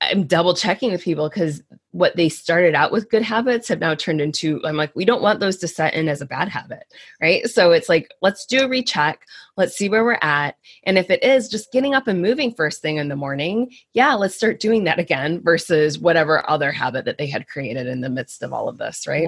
I'm 0.00 0.26
double 0.26 0.54
checking 0.54 0.92
with 0.92 1.02
people 1.02 1.28
because 1.28 1.60
what 1.90 2.14
they 2.14 2.28
started 2.28 2.74
out 2.76 2.92
with 2.92 3.10
good 3.10 3.22
habits 3.22 3.66
have 3.66 3.80
now 3.80 3.96
turned 3.96 4.20
into, 4.20 4.60
I'm 4.64 4.76
like, 4.76 4.94
we 4.94 5.04
don't 5.04 5.22
want 5.22 5.40
those 5.40 5.56
to 5.58 5.68
set 5.68 5.94
in 5.94 6.08
as 6.08 6.20
a 6.20 6.26
bad 6.26 6.48
habit, 6.48 6.84
right? 7.20 7.44
So 7.48 7.72
it's 7.72 7.88
like, 7.88 8.12
let's 8.22 8.46
do 8.46 8.60
a 8.60 8.68
recheck. 8.68 9.24
Let's 9.56 9.76
see 9.76 9.88
where 9.88 10.04
we're 10.04 10.18
at. 10.22 10.56
And 10.84 10.98
if 10.98 11.10
it 11.10 11.24
is 11.24 11.48
just 11.48 11.72
getting 11.72 11.94
up 11.94 12.06
and 12.06 12.22
moving 12.22 12.54
first 12.54 12.80
thing 12.80 12.98
in 12.98 13.08
the 13.08 13.16
morning, 13.16 13.72
yeah, 13.92 14.14
let's 14.14 14.36
start 14.36 14.60
doing 14.60 14.84
that 14.84 15.00
again 15.00 15.40
versus 15.42 15.98
whatever 15.98 16.48
other 16.48 16.70
habit 16.70 17.04
that 17.06 17.18
they 17.18 17.26
had 17.26 17.48
created 17.48 17.88
in 17.88 18.00
the 18.00 18.10
midst 18.10 18.44
of 18.44 18.52
all 18.52 18.68
of 18.68 18.78
this, 18.78 19.04
right? 19.08 19.26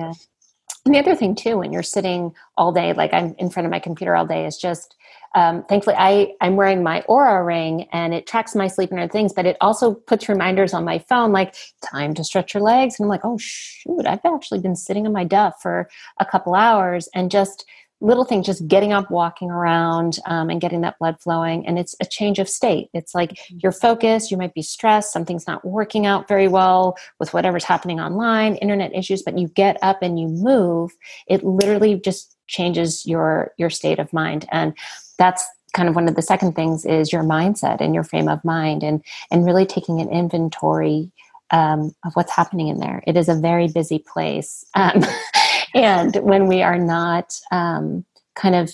And 0.86 0.94
the 0.94 0.98
other 0.98 1.14
thing 1.14 1.34
too, 1.34 1.58
when 1.58 1.72
you're 1.72 1.82
sitting 1.82 2.32
all 2.56 2.72
day, 2.72 2.92
like 2.94 3.12
I'm 3.12 3.34
in 3.38 3.50
front 3.50 3.66
of 3.66 3.70
my 3.70 3.80
computer 3.80 4.16
all 4.16 4.26
day, 4.26 4.46
is 4.46 4.56
just 4.56 4.96
um, 5.34 5.62
thankfully 5.68 5.94
I 5.98 6.32
I'm 6.40 6.56
wearing 6.56 6.82
my 6.82 7.02
Oura 7.08 7.46
ring 7.46 7.86
and 7.92 8.14
it 8.14 8.26
tracks 8.26 8.54
my 8.54 8.66
sleep 8.66 8.90
and 8.90 8.98
other 8.98 9.12
things, 9.12 9.32
but 9.32 9.46
it 9.46 9.56
also 9.60 9.94
puts 9.94 10.28
reminders 10.28 10.74
on 10.74 10.84
my 10.84 10.98
phone 10.98 11.32
like 11.32 11.54
time 11.82 12.14
to 12.14 12.24
stretch 12.24 12.54
your 12.54 12.62
legs. 12.62 12.98
And 12.98 13.04
I'm 13.04 13.10
like, 13.10 13.24
oh 13.24 13.38
shoot, 13.38 14.06
I've 14.06 14.24
actually 14.24 14.60
been 14.60 14.74
sitting 14.74 15.06
on 15.06 15.12
my 15.12 15.24
duff 15.24 15.60
for 15.62 15.88
a 16.18 16.24
couple 16.24 16.54
hours 16.54 17.08
and 17.14 17.30
just 17.30 17.66
little 18.00 18.24
things 18.24 18.46
just 18.46 18.66
getting 18.66 18.92
up 18.92 19.10
walking 19.10 19.50
around 19.50 20.18
um, 20.26 20.48
and 20.50 20.60
getting 20.60 20.80
that 20.80 20.98
blood 20.98 21.20
flowing. 21.20 21.66
And 21.66 21.78
it's 21.78 21.94
a 22.00 22.04
change 22.04 22.38
of 22.38 22.48
state. 22.48 22.88
It's 22.94 23.14
like 23.14 23.32
mm-hmm. 23.32 23.58
you're 23.62 23.72
focused 23.72 24.30
you 24.30 24.36
might 24.36 24.54
be 24.54 24.62
stressed 24.62 25.12
something's 25.12 25.46
not 25.46 25.64
working 25.64 26.06
out 26.06 26.28
very 26.28 26.48
well 26.48 26.96
with 27.18 27.32
whatever's 27.32 27.64
happening 27.64 28.00
online 28.00 28.56
internet 28.56 28.94
issues 28.94 29.22
but 29.22 29.38
you 29.38 29.48
get 29.48 29.76
up 29.82 30.02
and 30.02 30.18
you 30.18 30.28
move 30.28 30.90
it 31.28 31.44
literally 31.44 31.98
just 31.98 32.36
changes 32.50 33.06
your 33.06 33.54
your 33.56 33.70
state 33.70 33.98
of 33.98 34.12
mind. 34.12 34.46
And 34.52 34.76
that's 35.16 35.48
kind 35.72 35.88
of 35.88 35.94
one 35.94 36.08
of 36.08 36.16
the 36.16 36.22
second 36.22 36.54
things 36.54 36.84
is 36.84 37.12
your 37.12 37.22
mindset 37.22 37.80
and 37.80 37.94
your 37.94 38.04
frame 38.04 38.28
of 38.28 38.44
mind 38.44 38.82
and 38.82 39.02
and 39.30 39.46
really 39.46 39.64
taking 39.64 40.00
an 40.00 40.10
inventory 40.10 41.10
um, 41.52 41.94
of 42.04 42.12
what's 42.14 42.32
happening 42.32 42.68
in 42.68 42.78
there. 42.78 43.02
It 43.06 43.16
is 43.16 43.28
a 43.28 43.34
very 43.34 43.68
busy 43.68 43.98
place. 43.98 44.64
Um, 44.74 45.04
and 45.74 46.16
when 46.16 46.46
we 46.46 46.62
are 46.62 46.78
not 46.78 47.38
um, 47.50 48.04
kind 48.34 48.54
of 48.54 48.72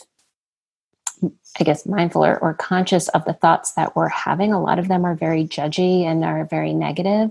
I 1.58 1.64
guess 1.64 1.86
mindful 1.86 2.24
or, 2.24 2.38
or, 2.38 2.52
conscious 2.52 3.08
of 3.08 3.24
the 3.24 3.32
thoughts 3.32 3.72
that 3.72 3.96
we're 3.96 4.08
having. 4.08 4.52
A 4.52 4.60
lot 4.60 4.78
of 4.78 4.88
them 4.88 5.06
are 5.06 5.14
very 5.14 5.44
judgy 5.44 6.02
and 6.02 6.22
are 6.24 6.44
very 6.44 6.74
negative. 6.74 7.30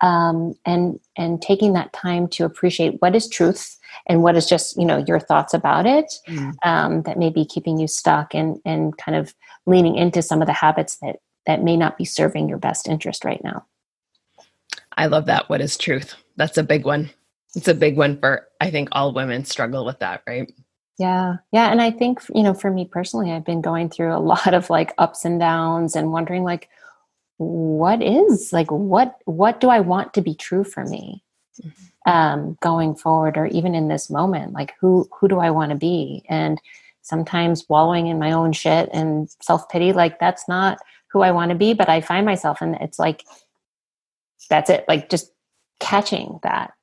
Um, 0.00 0.54
and 0.64 1.00
and 1.16 1.42
taking 1.42 1.72
that 1.72 1.92
time 1.92 2.28
to 2.28 2.44
appreciate 2.44 3.00
what 3.00 3.16
is 3.16 3.28
truth 3.28 3.76
and 4.06 4.22
what 4.22 4.36
is 4.36 4.46
just 4.46 4.76
you 4.76 4.84
know 4.84 5.04
your 5.08 5.18
thoughts 5.18 5.54
about 5.54 5.86
it 5.86 6.12
mm. 6.28 6.54
um, 6.64 7.02
that 7.02 7.18
may 7.18 7.30
be 7.30 7.44
keeping 7.44 7.78
you 7.78 7.88
stuck 7.88 8.34
and 8.34 8.60
and 8.64 8.96
kind 8.96 9.16
of 9.16 9.34
leaning 9.66 9.96
into 9.96 10.22
some 10.22 10.40
of 10.40 10.46
the 10.46 10.52
habits 10.52 10.96
that 10.96 11.16
that 11.46 11.62
may 11.62 11.76
not 11.76 11.98
be 11.98 12.04
serving 12.04 12.48
your 12.48 12.58
best 12.58 12.88
interest 12.88 13.24
right 13.24 13.42
now. 13.42 13.66
I 14.96 15.06
love 15.06 15.26
that. 15.26 15.48
What 15.48 15.60
is 15.60 15.76
truth? 15.76 16.14
That's 16.36 16.58
a 16.58 16.62
big 16.62 16.84
one. 16.84 17.10
It's 17.54 17.68
a 17.68 17.74
big 17.74 17.96
one 17.96 18.18
for, 18.18 18.48
I 18.60 18.70
think 18.70 18.88
all 18.92 19.12
women 19.12 19.44
struggle 19.44 19.84
with 19.84 20.00
that, 20.00 20.22
right? 20.26 20.52
Yeah. 20.98 21.36
Yeah. 21.52 21.70
And 21.70 21.82
I 21.82 21.90
think, 21.90 22.20
you 22.34 22.42
know, 22.42 22.54
for 22.54 22.70
me 22.70 22.84
personally, 22.84 23.32
I've 23.32 23.44
been 23.44 23.60
going 23.60 23.90
through 23.90 24.14
a 24.14 24.18
lot 24.20 24.54
of 24.54 24.70
like 24.70 24.92
ups 24.98 25.24
and 25.24 25.40
downs 25.40 25.96
and 25.96 26.12
wondering 26.12 26.44
like, 26.44 26.68
what 27.38 28.00
is 28.02 28.52
like, 28.52 28.70
what, 28.70 29.18
what 29.24 29.60
do 29.60 29.68
I 29.68 29.80
want 29.80 30.14
to 30.14 30.22
be 30.22 30.34
true 30.34 30.64
for 30.64 30.84
me? 30.84 31.22
Mm-hmm. 31.60 31.84
Um, 32.06 32.58
going 32.60 32.94
forward 32.94 33.38
or 33.38 33.46
even 33.46 33.74
in 33.74 33.88
this 33.88 34.10
moment, 34.10 34.52
like 34.52 34.74
who, 34.78 35.08
who 35.18 35.26
do 35.26 35.38
I 35.38 35.50
want 35.50 35.70
to 35.70 35.76
be? 35.76 36.22
And 36.28 36.60
sometimes 37.00 37.66
wallowing 37.68 38.08
in 38.08 38.18
my 38.18 38.32
own 38.32 38.52
shit 38.52 38.90
and 38.92 39.30
self 39.40 39.68
pity, 39.70 39.92
like 39.92 40.18
that's 40.18 40.46
not 40.46 40.78
who 41.10 41.22
I 41.22 41.30
want 41.30 41.50
to 41.50 41.54
be, 41.54 41.72
but 41.72 41.88
I 41.88 42.02
find 42.02 42.26
myself 42.26 42.60
and 42.60 42.74
it's 42.76 42.98
like, 42.98 43.24
that's 44.50 44.68
it. 44.68 44.84
Like 44.86 45.08
just 45.08 45.32
catching 45.80 46.40
that 46.42 46.74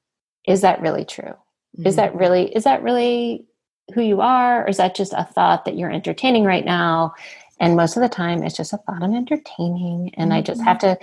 is 0.47 0.61
that 0.61 0.81
really 0.81 1.05
true? 1.05 1.33
Mm-hmm. 1.77 1.87
is 1.87 1.95
that 1.95 2.13
really 2.15 2.53
is 2.53 2.65
that 2.65 2.83
really 2.83 3.45
who 3.93 4.01
you 4.01 4.19
are 4.19 4.65
or 4.65 4.67
is 4.67 4.75
that 4.75 4.93
just 4.93 5.13
a 5.13 5.23
thought 5.23 5.63
that 5.63 5.77
you're 5.77 5.91
entertaining 5.91 6.43
right 6.43 6.65
now? 6.65 7.13
And 7.61 7.77
most 7.77 7.95
of 7.95 8.01
the 8.01 8.09
time 8.09 8.43
it's 8.43 8.57
just 8.57 8.73
a 8.73 8.77
thought 8.77 9.01
i'm 9.03 9.13
entertaining 9.13 10.11
and 10.15 10.31
mm-hmm. 10.31 10.39
i 10.39 10.41
just 10.41 10.61
have 10.61 10.79
to 10.79 10.97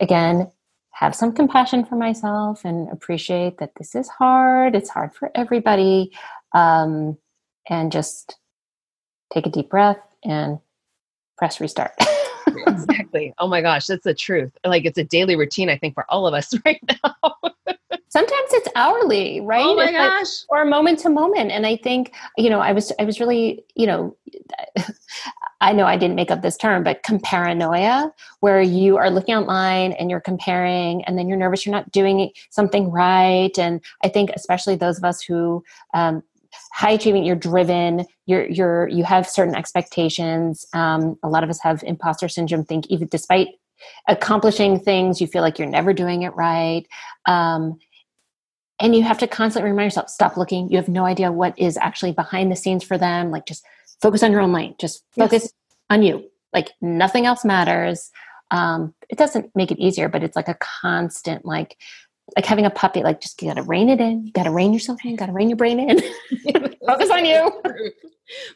again 0.00 0.50
have 0.92 1.14
some 1.14 1.32
compassion 1.32 1.84
for 1.84 1.96
myself 1.96 2.64
and 2.64 2.88
appreciate 2.90 3.58
that 3.58 3.72
this 3.76 3.94
is 3.94 4.08
hard 4.08 4.74
it's 4.74 4.88
hard 4.88 5.12
for 5.14 5.30
everybody 5.34 6.10
um, 6.54 7.18
and 7.68 7.92
just 7.92 8.38
take 9.34 9.46
a 9.46 9.50
deep 9.50 9.68
breath 9.68 10.00
and 10.24 10.58
press 11.36 11.60
restart. 11.60 11.92
Exactly. 12.68 13.34
Oh 13.38 13.48
my 13.48 13.60
gosh 13.60 13.86
that's 13.86 14.04
the 14.04 14.14
truth. 14.14 14.56
Like 14.64 14.86
it's 14.86 14.96
a 14.96 15.04
daily 15.04 15.36
routine 15.36 15.68
i 15.68 15.76
think 15.76 15.92
for 15.92 16.06
all 16.08 16.26
of 16.26 16.32
us 16.32 16.54
right 16.64 16.80
now 16.88 17.52
sometimes 18.16 18.50
it's 18.52 18.68
hourly 18.76 19.40
right? 19.40 19.64
Oh 19.64 19.74
my 19.74 19.92
gosh. 19.92 20.44
or 20.48 20.64
moment 20.64 20.98
to 21.00 21.10
moment. 21.10 21.50
And 21.50 21.66
i 21.66 21.76
think 21.76 22.14
you 22.36 22.48
know 22.48 22.60
i 22.60 22.72
was 22.72 22.92
i 22.98 23.04
was 23.04 23.20
really 23.20 23.64
you 23.74 23.86
know 23.86 24.16
i 25.60 25.72
know 25.72 25.84
i 25.84 25.96
didn't 25.96 26.16
make 26.16 26.30
up 26.30 26.42
this 26.42 26.56
term 26.56 26.82
but 26.82 27.02
comparanoia 27.02 28.10
where 28.40 28.60
you 28.60 28.96
are 28.96 29.10
looking 29.10 29.34
online 29.34 29.92
and 29.92 30.10
you're 30.10 30.20
comparing 30.20 31.04
and 31.04 31.18
then 31.18 31.28
you're 31.28 31.38
nervous 31.38 31.66
you're 31.66 31.74
not 31.74 31.90
doing 31.92 32.30
something 32.50 32.90
right. 32.90 33.58
And 33.58 33.80
i 34.02 34.08
think 34.08 34.30
especially 34.30 34.76
those 34.76 34.98
of 34.98 35.04
us 35.04 35.20
who 35.22 35.62
um, 35.94 36.22
high 36.72 36.92
achieving 36.92 37.24
you're 37.24 37.36
driven 37.36 38.06
you're 38.26 38.46
you're 38.46 38.88
you 38.88 39.04
have 39.04 39.28
certain 39.28 39.54
expectations. 39.54 40.66
Um, 40.72 41.18
a 41.22 41.28
lot 41.28 41.44
of 41.44 41.50
us 41.50 41.60
have 41.62 41.82
imposter 41.84 42.28
syndrome 42.28 42.64
think 42.64 42.86
even 42.88 43.08
despite 43.08 43.48
accomplishing 44.08 44.80
things 44.80 45.20
you 45.20 45.26
feel 45.26 45.42
like 45.42 45.58
you're 45.58 45.68
never 45.68 45.92
doing 45.92 46.22
it 46.22 46.34
right. 46.34 46.86
Um, 47.26 47.78
and 48.80 48.94
you 48.94 49.02
have 49.02 49.18
to 49.18 49.26
constantly 49.26 49.70
remind 49.70 49.86
yourself 49.86 50.10
stop 50.10 50.36
looking. 50.36 50.70
You 50.70 50.76
have 50.76 50.88
no 50.88 51.04
idea 51.04 51.32
what 51.32 51.58
is 51.58 51.76
actually 51.76 52.12
behind 52.12 52.50
the 52.50 52.56
scenes 52.56 52.84
for 52.84 52.98
them. 52.98 53.30
Like 53.30 53.46
just 53.46 53.64
focus 54.02 54.22
on 54.22 54.32
your 54.32 54.42
own 54.42 54.52
lane 54.52 54.74
just 54.78 55.04
focus 55.16 55.44
yes. 55.44 55.52
on 55.90 56.02
you. 56.02 56.28
Like 56.52 56.70
nothing 56.80 57.26
else 57.26 57.44
matters. 57.44 58.10
Um, 58.50 58.94
it 59.08 59.18
doesn't 59.18 59.50
make 59.56 59.70
it 59.70 59.78
easier 59.78 60.08
but 60.08 60.22
it's 60.22 60.36
like 60.36 60.48
a 60.48 60.56
constant 60.60 61.44
like 61.44 61.76
like 62.36 62.44
having 62.44 62.66
a 62.66 62.70
puppy 62.70 63.02
like 63.02 63.20
just 63.20 63.40
you 63.40 63.48
gotta 63.48 63.62
rein 63.62 63.88
it 63.88 64.00
in. 64.00 64.26
You 64.26 64.32
gotta 64.32 64.50
rein 64.50 64.72
yourself 64.72 64.98
in. 65.04 65.12
You 65.12 65.16
gotta 65.16 65.32
rein 65.32 65.48
your 65.48 65.56
brain 65.56 65.78
in. 65.80 66.00
Focus 66.86 67.10
on 67.10 67.24
you. 67.24 67.62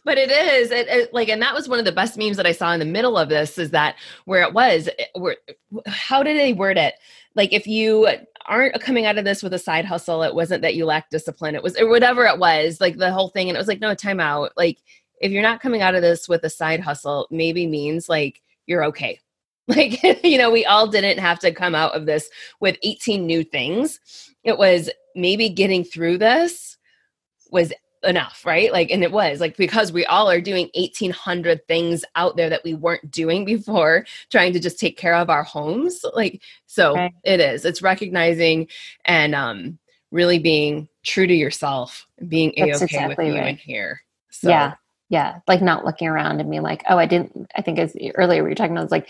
But 0.05 0.19
it 0.19 0.33
is. 0.33 0.73
It, 0.73 0.89
it, 0.89 1.15
like 1.15 1.29
and 1.29 1.41
that 1.43 1.55
was 1.55 1.69
one 1.69 1.79
of 1.79 1.85
the 1.85 1.93
best 1.93 2.19
memes 2.19 2.37
that 2.39 2.47
i 2.47 2.51
saw 2.51 2.73
in 2.73 2.81
the 2.81 2.85
middle 2.85 3.17
of 3.17 3.29
this 3.29 3.57
is 3.57 3.71
that 3.71 3.95
where 4.25 4.43
it 4.43 4.53
was 4.53 4.89
where 5.15 5.37
how 5.87 6.25
did 6.25 6.37
they 6.37 6.53
word 6.53 6.77
it? 6.77 6.95
Like 7.37 7.53
if 7.53 7.69
you 7.69 8.09
aren't 8.51 8.81
coming 8.83 9.07
out 9.07 9.17
of 9.17 9.25
this 9.25 9.43
with 9.43 9.55
a 9.55 9.59
side 9.59 9.85
hustle. 9.87 10.23
It 10.23 10.35
wasn't 10.35 10.63
that 10.63 10.75
you 10.75 10.85
lacked 10.85 11.13
discipline. 11.13 11.55
It 11.55 11.63
was 11.63 11.79
or 11.79 11.89
whatever 11.89 12.27
it 12.27 12.39
was 12.39 12.81
like 12.81 12.99
the 12.99 13.13
whole 13.13 13.29
thing. 13.29 13.49
And 13.49 13.57
it 13.57 13.61
was 13.61 13.69
like 13.69 13.81
no 13.81 13.95
time 13.95 14.21
out. 14.21 14.53
Like 14.57 14.79
if 15.21 15.33
you're 15.33 15.43
not 15.43 15.61
coming 15.61 15.81
out 15.81 15.95
of 15.95 16.03
this 16.03 16.29
with 16.29 16.45
a 16.45 16.51
side 16.51 16.81
hustle 16.81 17.29
maybe 17.31 17.67
means 17.67 18.09
like 18.09 18.43
you're 18.67 18.85
okay. 18.85 19.19
Like 19.69 20.03
you 20.25 20.37
know 20.37 20.51
we 20.51 20.65
all 20.65 20.89
didn't 20.89 21.21
have 21.21 21.39
to 21.41 21.53
come 21.53 21.77
out 21.77 21.95
of 21.95 22.05
this 22.05 22.29
with 22.59 22.77
18 22.83 23.25
new 23.25 23.45
things. 23.45 24.01
It 24.43 24.59
was 24.59 24.91
maybe 25.15 25.49
getting 25.49 25.85
through 25.85 26.19
this 26.19 26.77
was 27.53 27.73
enough, 28.03 28.45
right? 28.47 28.73
Like, 28.73 28.91
and 28.91 29.03
it 29.03 29.13
was 29.13 29.41
like 29.41 29.57
because 29.57 29.93
we 29.93 30.07
all 30.07 30.31
are 30.31 30.41
doing 30.41 30.71
1800 30.75 31.67
things 31.67 32.05
out 32.17 32.37
there 32.37 32.49
that 32.51 32.65
we 32.65 32.75
weren't 32.75 33.11
doing 33.11 33.45
before, 33.45 34.07
trying 34.31 34.53
to 34.53 34.61
just 34.61 34.79
take 34.79 34.97
care 34.97 35.15
of 35.15 35.31
our 35.31 35.43
homes. 35.43 36.05
Like, 36.15 36.43
so 36.67 36.93
okay. 36.93 37.13
it 37.25 37.41
is, 37.41 37.65
it's 37.65 37.83
recognizing 37.83 38.69
and 39.05 39.35
um, 39.35 39.79
really 40.11 40.39
being 40.39 40.89
true 41.03 41.27
to 41.27 41.35
yourself, 41.35 42.07
being 42.27 42.53
a 42.57 42.63
okay 42.63 42.71
exactly 42.71 43.27
with 43.27 43.35
you 43.35 43.41
right. 43.41 43.49
in 43.51 43.57
here. 43.57 44.03
So. 44.31 44.49
Yeah. 44.49 44.75
Yeah. 45.09 45.41
Like 45.49 45.61
not 45.61 45.85
looking 45.85 46.07
around 46.07 46.41
and 46.41 46.49
being 46.49 46.63
like, 46.63 46.85
oh, 46.89 46.97
I 46.97 47.07
didn't, 47.07 47.51
I 47.57 47.63
think 47.63 47.81
as 47.81 47.97
earlier 48.15 48.45
we 48.45 48.51
were 48.51 48.55
talking 48.55 48.73
about, 48.73 48.85
it's 48.85 48.93
like, 48.93 49.09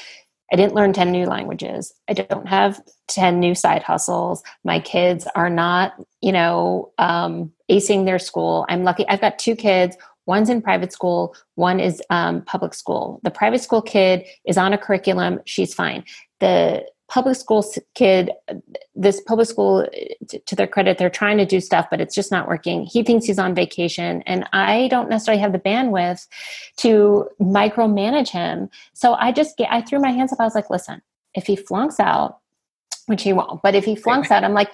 I 0.53 0.57
didn't 0.57 0.75
learn 0.75 0.93
10 0.93 1.13
new 1.13 1.27
languages. 1.27 1.93
I 2.09 2.15
don't 2.15 2.49
have 2.49 2.81
10 3.09 3.39
new 3.39 3.55
side 3.55 3.83
hustles. 3.83 4.43
My 4.65 4.81
kids 4.81 5.27
are 5.35 5.51
not, 5.51 5.95
you 6.21 6.33
know, 6.33 6.93
um, 6.99 7.53
acing 7.71 8.05
their 8.05 8.19
school. 8.19 8.67
I'm 8.69 8.83
lucky. 8.83 9.07
I've 9.09 9.21
got 9.21 9.39
two 9.39 9.55
kids. 9.55 9.97
One's 10.27 10.51
in 10.51 10.63
private 10.63 10.93
school, 10.93 11.35
one 11.57 11.81
is 11.81 12.01
um, 12.11 12.43
public 12.43 12.73
school. 12.73 13.21
The 13.25 13.33
private 13.33 13.63
school 13.63 13.83
kid 13.83 14.25
is 14.47 14.57
on 14.57 14.73
a 14.73 14.79
curriculum. 14.79 15.41
She's 15.45 15.75
fine. 15.75 16.05
The 16.39 16.87
public 17.11 17.37
school 17.37 17.65
kid, 17.95 18.31
this 18.95 19.21
public 19.21 19.49
school, 19.49 19.87
to 20.47 20.55
their 20.55 20.69
credit, 20.69 20.97
they're 20.97 21.11
trying 21.11 21.37
to 21.39 21.45
do 21.45 21.61
stuff, 21.61 21.89
but 21.91 22.01
it's 22.01 22.15
just 22.15 22.31
not 22.31 22.47
working. 22.47 22.85
He 22.85 23.03
thinks 23.03 23.27
he's 23.27 23.39
on 23.39 23.55
vacation, 23.55 24.23
and 24.23 24.49
I 24.53 24.87
don't 24.89 25.11
necessarily 25.11 25.43
have 25.43 25.53
the 25.53 25.59
bandwidth 25.59 26.29
to 26.79 27.29
micromanage 27.41 28.29
him. 28.29 28.71
So 28.95 29.15
I 29.15 29.33
just 29.33 29.59
get, 29.59 29.71
I 29.73 29.83
threw 29.83 29.99
my 29.99 30.13
hands 30.13 30.33
up. 30.33 30.41
I 30.41 30.45
was 30.45 30.55
like, 30.55 30.71
listen, 30.71 31.03
if 31.35 31.47
he 31.47 31.57
flunks 31.57 31.99
out, 31.99 32.39
which 33.07 33.25
he 33.25 33.33
won't, 33.33 33.61
but 33.61 33.75
if 33.75 33.85
he 33.85 33.97
flunks 33.97 34.31
out, 34.31 34.45
I'm 34.45 34.55
like, 34.55 34.73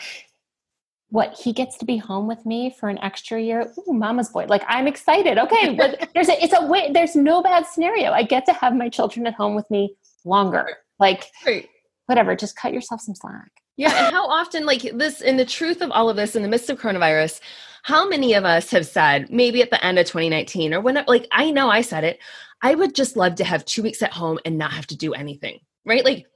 what 1.09 1.33
he 1.33 1.55
gets 1.55 1.79
to 1.79 1.87
be 1.87 1.96
home 1.96 2.27
with 2.27 2.44
me 2.44 2.75
for 2.79 2.90
an 2.90 2.99
extra 2.99 3.40
year? 3.40 3.72
Ooh, 3.79 3.92
mama's 3.92 4.29
boy 4.29 4.44
like 4.49 4.64
i'm 4.66 4.88
excited. 4.88 5.38
Okay 5.38 5.75
but 5.79 6.11
there's 6.14 6.29
a 6.29 6.42
it's 6.42 6.53
a 6.53 6.66
way 6.66 6.90
there's 6.92 7.14
no 7.16 7.42
bad 7.42 7.64
scenario. 7.64 8.11
I 8.11 8.25
get 8.25 8.44
to 8.46 8.53
have 8.53 8.75
my 8.75 8.88
children 8.88 9.27
at 9.27 9.35
home 9.35 9.55
with 9.55 9.70
me 9.70 9.94
longer. 10.25 10.66
Like 10.99 11.27
right 11.46 11.68
whatever, 12.07 12.35
just 12.35 12.57
cut 12.57 12.73
yourself 12.73 13.01
some 13.01 13.14
slack. 13.14 13.51
Yeah. 13.77 14.07
And 14.07 14.14
how 14.14 14.29
often, 14.29 14.64
like 14.64 14.83
this, 14.95 15.21
in 15.21 15.37
the 15.37 15.45
truth 15.45 15.83
of 15.83 15.90
all 15.90 16.09
of 16.09 16.16
this, 16.16 16.35
in 16.35 16.42
the 16.42 16.49
midst 16.49 16.71
of 16.71 16.81
coronavirus, 16.81 17.40
how 17.83 18.09
many 18.09 18.35
of 18.35 18.45
us 18.45 18.71
have 18.71 18.87
said, 18.87 19.31
maybe 19.31 19.62
at 19.62 19.71
the 19.71 19.85
end 19.85 19.99
of 19.99 20.07
2019 20.07 20.75
or 20.75 20.81
when, 20.81 21.05
like, 21.07 21.29
I 21.31 21.51
know 21.51 21.69
I 21.69 21.83
said 21.83 22.05
it, 22.05 22.19
I 22.62 22.75
would 22.75 22.95
just 22.95 23.16
love 23.16 23.35
to 23.37 23.45
have 23.45 23.64
two 23.64 23.83
weeks 23.83 24.03
at 24.03 24.12
home 24.12 24.38
and 24.45 24.57
not 24.57 24.73
have 24.73 24.87
to 24.88 24.97
do 24.97 25.12
anything, 25.12 25.61
right? 25.85 26.05
Like, 26.05 26.27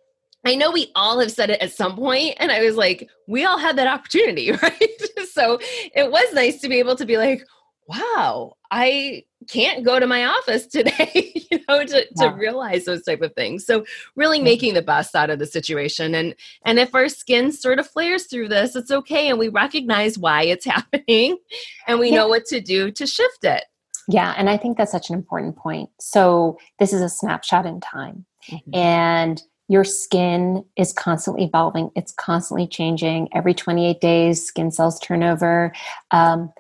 I 0.45 0.55
know 0.55 0.71
we 0.71 0.91
all 0.95 1.19
have 1.21 1.33
said 1.33 1.51
it 1.51 1.61
at 1.61 1.73
some 1.73 1.97
point, 1.97 2.37
and 2.39 2.51
I 2.51 2.63
was 2.63 2.77
like, 2.77 3.09
we 3.27 3.45
all 3.45 3.59
had 3.59 3.77
that 3.77 3.87
opportunity, 3.87 4.53
right? 4.63 5.03
so 5.33 5.59
it 5.95 6.11
was 6.11 6.33
nice 6.35 6.61
to 6.61 6.69
be 6.69 6.79
able 6.79 6.97
to 6.97 7.07
be 7.07 7.17
like, 7.17 7.45
wow, 7.89 8.55
I 8.71 9.25
can't 9.49 9.85
go 9.85 9.99
to 9.99 10.07
my 10.07 10.25
office 10.25 10.67
today, 10.67 11.33
you 11.51 11.61
know, 11.69 11.85
to, 11.85 12.07
yeah. 12.17 12.31
to 12.31 12.37
realize 12.37 12.85
those 12.85 13.03
type 13.03 13.23
of 13.23 13.35
things. 13.35 13.65
So 13.65 13.85
really 14.17 14.41
making 14.41 14.75
the 14.75 14.83
best 14.83 15.15
out 15.15 15.31
of 15.31 15.39
the 15.39 15.47
situation. 15.47 16.15
And 16.15 16.35
and 16.65 16.79
if 16.79 16.95
our 16.95 17.09
skin 17.09 17.53
sort 17.53 17.79
of 17.79 17.89
flares 17.89 18.27
through 18.27 18.49
this, 18.49 18.77
it's 18.77 18.91
okay. 18.91 19.29
And 19.29 19.39
we 19.39 19.49
recognize 19.49 20.19
why 20.19 20.43
it's 20.43 20.65
happening 20.67 21.39
and 21.87 21.99
we 21.99 22.11
yeah. 22.11 22.17
know 22.17 22.29
what 22.29 22.47
to 22.47 22.61
do 22.61 22.91
to 22.93 23.07
shift 23.07 23.45
it. 23.45 23.65
Yeah, 24.09 24.35
and 24.37 24.51
I 24.51 24.57
think 24.57 24.77
that's 24.77 24.93
such 24.93 25.11
an 25.11 25.15
important 25.15 25.57
point. 25.57 25.91
So 26.01 26.59
this 26.79 26.93
is 26.93 27.01
a 27.01 27.09
snapshot 27.09 27.65
in 27.65 27.81
time. 27.81 28.27
Mm-hmm. 28.51 28.75
And 28.75 29.43
your 29.69 29.85
skin 29.85 30.65
is 30.77 30.93
constantly 30.93 31.45
evolving 31.45 31.91
it's 31.95 32.11
constantly 32.13 32.67
changing 32.67 33.29
every 33.33 33.55
28 33.55 34.01
days 34.01 34.45
skin 34.45 34.73
cells 34.73 34.99
turnover 34.99 35.73
um, 36.11 36.53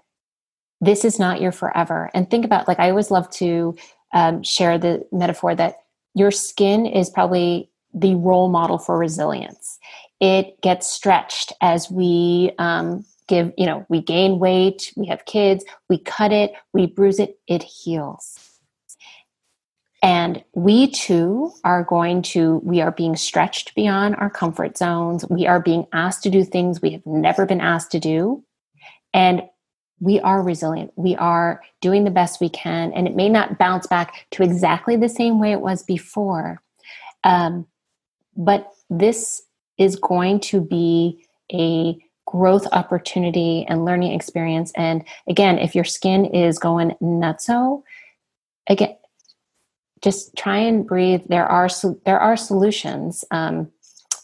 this 0.81 1.05
is 1.05 1.19
not 1.19 1.41
your 1.41 1.53
forever. 1.53 2.11
And 2.15 2.31
think 2.31 2.45
about, 2.45 2.69
like, 2.69 2.81
I 2.81 2.91
always 2.91 3.11
love 3.11 3.29
to 3.33 3.77
um, 4.13 4.43
share 4.43 4.79
the 4.79 5.07
metaphor 5.13 5.55
that 5.55 5.77
your 6.15 6.31
skin 6.31 6.87
is 6.87 7.11
probably 7.11 7.71
the 7.95 8.15
role 8.15 8.49
model 8.49 8.79
for 8.79 8.99
resilience. 8.99 9.79
It 10.21 10.61
gets 10.63 10.89
stretched 10.89 11.53
as 11.61 11.91
we 11.91 12.53
um, 12.59 13.05
give, 13.29 13.53
you 13.57 13.67
know, 13.67 13.87
we 13.89 14.01
gain 14.01 14.39
weight, 14.39 14.93
we 14.97 15.07
have 15.07 15.25
kids, 15.25 15.65
we 15.89 15.99
cut 15.99 16.33
it, 16.33 16.53
we 16.73 16.87
bruise 16.87 17.19
it, 17.19 17.39
it 17.47 17.63
heals. 17.63 18.39
And 20.03 20.43
we 20.55 20.91
too 20.91 21.53
are 21.63 21.85
going 21.85 22.23
to, 22.23 22.57
we 22.65 22.81
are 22.81 22.91
being 22.91 23.17
stretched 23.17 23.75
beyond 23.75 24.17
our 24.17 24.31
comfort 24.31 24.79
zones. 24.79 25.27
We 25.29 25.47
are 25.47 25.61
being 25.61 25.87
asked 25.93 26.23
to 26.23 26.31
do 26.31 26.43
things 26.43 26.81
we 26.81 26.93
have 26.93 27.05
never 27.05 27.45
been 27.45 27.61
asked 27.61 27.93
to 27.93 28.01
do. 28.01 28.43
And 29.13 29.43
we 30.01 30.19
are 30.21 30.43
resilient. 30.43 30.93
We 30.97 31.15
are 31.17 31.63
doing 31.81 32.05
the 32.05 32.11
best 32.11 32.41
we 32.41 32.49
can, 32.49 32.93
and 32.93 33.07
it 33.07 33.15
may 33.15 33.29
not 33.29 33.59
bounce 33.59 33.87
back 33.87 34.27
to 34.33 34.43
exactly 34.43 34.97
the 34.97 35.09
same 35.09 35.39
way 35.39 35.53
it 35.53 35.61
was 35.61 35.83
before. 35.83 36.63
Um, 37.23 37.67
but 38.37 38.73
this 38.89 39.43
is 39.77 39.97
going 39.97 40.41
to 40.41 40.61
be 40.61 41.25
a 41.53 41.99
growth 42.27 42.67
opportunity 42.73 43.67
and 43.69 43.85
learning 43.85 44.13
experience. 44.13 44.73
And 44.77 45.05
again, 45.29 45.59
if 45.59 45.75
your 45.75 45.85
skin 45.85 46.25
is 46.25 46.59
going 46.59 46.95
nutso, 47.03 47.83
again, 48.69 48.97
just 50.01 50.35
try 50.37 50.59
and 50.59 50.87
breathe. 50.87 51.23
There 51.29 51.47
are 51.47 51.69
there 52.07 52.19
are 52.21 52.37
solutions. 52.37 53.25
Um, 53.31 53.71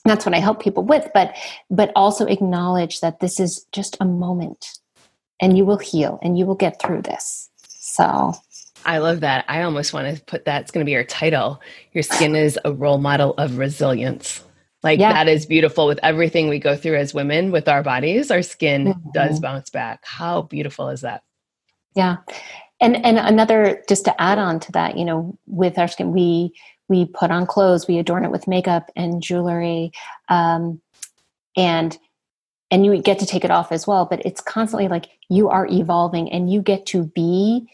that's 0.07 0.25
what 0.25 0.35
I 0.35 0.39
help 0.39 0.63
people 0.63 0.85
with. 0.85 1.11
But 1.13 1.35
but 1.69 1.93
also 1.95 2.25
acknowledge 2.27 3.01
that 3.01 3.21
this 3.21 3.39
is 3.39 3.67
just 3.73 3.97
a 4.01 4.07
moment 4.07 4.79
and 5.41 5.57
you 5.57 5.65
will 5.65 5.79
heal 5.79 6.19
and 6.23 6.39
you 6.39 6.47
will 6.47 6.55
get 6.55 6.81
through 6.81 7.03
this. 7.03 7.51
So 7.69 8.33
I 8.85 8.99
love 8.99 9.21
that. 9.21 9.45
I 9.49 9.63
almost 9.63 9.93
want 9.93 10.17
to 10.17 10.25
put 10.25 10.45
that, 10.45 10.63
it's 10.63 10.71
going 10.71 10.85
to 10.85 10.89
be 10.89 10.97
our 10.97 11.05
title. 11.05 11.61
Your 11.93 12.03
skin 12.03 12.37
is 12.37 12.59
a 12.65 12.73
role 12.73 12.99
model 12.99 13.35
of 13.35 13.59
resilience. 13.59 14.43
Like 14.83 15.01
yeah. 15.01 15.13
that 15.13 15.29
is 15.29 15.47
beautiful 15.47 15.87
with 15.87 15.99
everything 16.03 16.49
we 16.49 16.61
go 16.61 16.77
through 16.77 16.97
as 16.97 17.13
women 17.13 17.51
with 17.51 17.69
our 17.69 17.83
bodies. 17.83 18.31
Our 18.31 18.43
skin 18.43 18.87
mm-hmm. 18.87 19.11
does 19.13 19.41
bounce 19.41 19.71
back. 19.71 20.01
How 20.05 20.43
beautiful 20.43 20.89
is 20.91 21.01
that? 21.01 21.25
Yeah. 21.95 22.19
And 22.81 23.05
and 23.05 23.19
another 23.19 23.83
just 23.89 24.05
to 24.05 24.21
add 24.21 24.39
on 24.39 24.61
to 24.61 24.73
that, 24.73 24.99
you 24.99 25.05
know, 25.05 25.37
with 25.47 25.79
our 25.79 25.89
skin, 25.89 26.13
we 26.13 26.53
we 26.89 27.07
put 27.07 27.31
on 27.31 27.47
clothes, 27.47 27.89
we 27.89 27.99
adorn 27.99 28.25
it 28.25 28.31
with 28.31 28.47
makeup 28.47 28.93
and 28.95 29.23
jewelry. 29.23 29.91
Um, 30.29 30.81
and 31.57 31.99
and 32.71 32.85
you 32.85 33.01
get 33.01 33.19
to 33.19 33.27
take 33.27 33.45
it 33.45 33.51
off 33.51 33.73
as 33.73 33.87
well 33.87 34.05
but 34.05 34.25
it's 34.25 34.41
constantly 34.41 34.89
like 34.89 35.09
you 35.29 35.49
are 35.49 35.67
evolving 35.67 36.31
and 36.31 36.53
you 36.53 36.63
get 36.63 36.87
to 36.87 37.05
be 37.15 37.67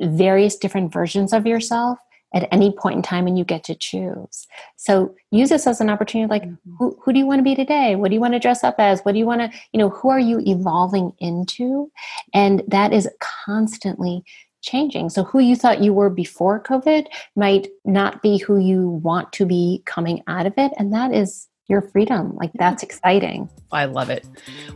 various 0.00 0.56
different 0.56 0.92
versions 0.92 1.32
of 1.32 1.46
yourself 1.46 1.98
at 2.34 2.48
any 2.52 2.70
point 2.72 2.96
in 2.96 3.02
time 3.02 3.26
and 3.26 3.38
you 3.38 3.44
get 3.44 3.64
to 3.64 3.74
choose. 3.74 4.46
So 4.76 5.14
use 5.30 5.48
this 5.48 5.66
as 5.66 5.80
an 5.80 5.88
opportunity 5.88 6.28
like 6.28 6.42
mm-hmm. 6.42 6.76
who, 6.76 6.98
who 7.02 7.12
do 7.12 7.18
you 7.18 7.26
want 7.26 7.38
to 7.38 7.44
be 7.44 7.54
today? 7.54 7.96
What 7.96 8.08
do 8.08 8.14
you 8.14 8.20
want 8.20 8.34
to 8.34 8.40
dress 8.40 8.62
up 8.62 8.76
as? 8.78 9.00
What 9.00 9.12
do 9.12 9.18
you 9.18 9.26
want 9.26 9.40
to 9.40 9.58
you 9.72 9.78
know 9.78 9.88
who 9.88 10.10
are 10.10 10.20
you 10.20 10.42
evolving 10.44 11.12
into? 11.18 11.90
And 12.34 12.62
that 12.68 12.92
is 12.92 13.08
constantly 13.20 14.22
changing. 14.60 15.10
So 15.10 15.22
who 15.22 15.38
you 15.38 15.56
thought 15.56 15.82
you 15.82 15.94
were 15.94 16.10
before 16.10 16.60
covid 16.62 17.06
might 17.36 17.68
not 17.84 18.22
be 18.22 18.38
who 18.38 18.58
you 18.58 18.88
want 18.90 19.32
to 19.34 19.46
be 19.46 19.82
coming 19.86 20.22
out 20.26 20.46
of 20.46 20.54
it 20.56 20.72
and 20.78 20.92
that 20.92 21.14
is 21.14 21.48
your 21.68 21.82
freedom. 21.82 22.34
Like 22.36 22.52
that's 22.54 22.82
exciting. 22.82 23.48
I 23.72 23.86
love 23.86 24.08
it. 24.08 24.24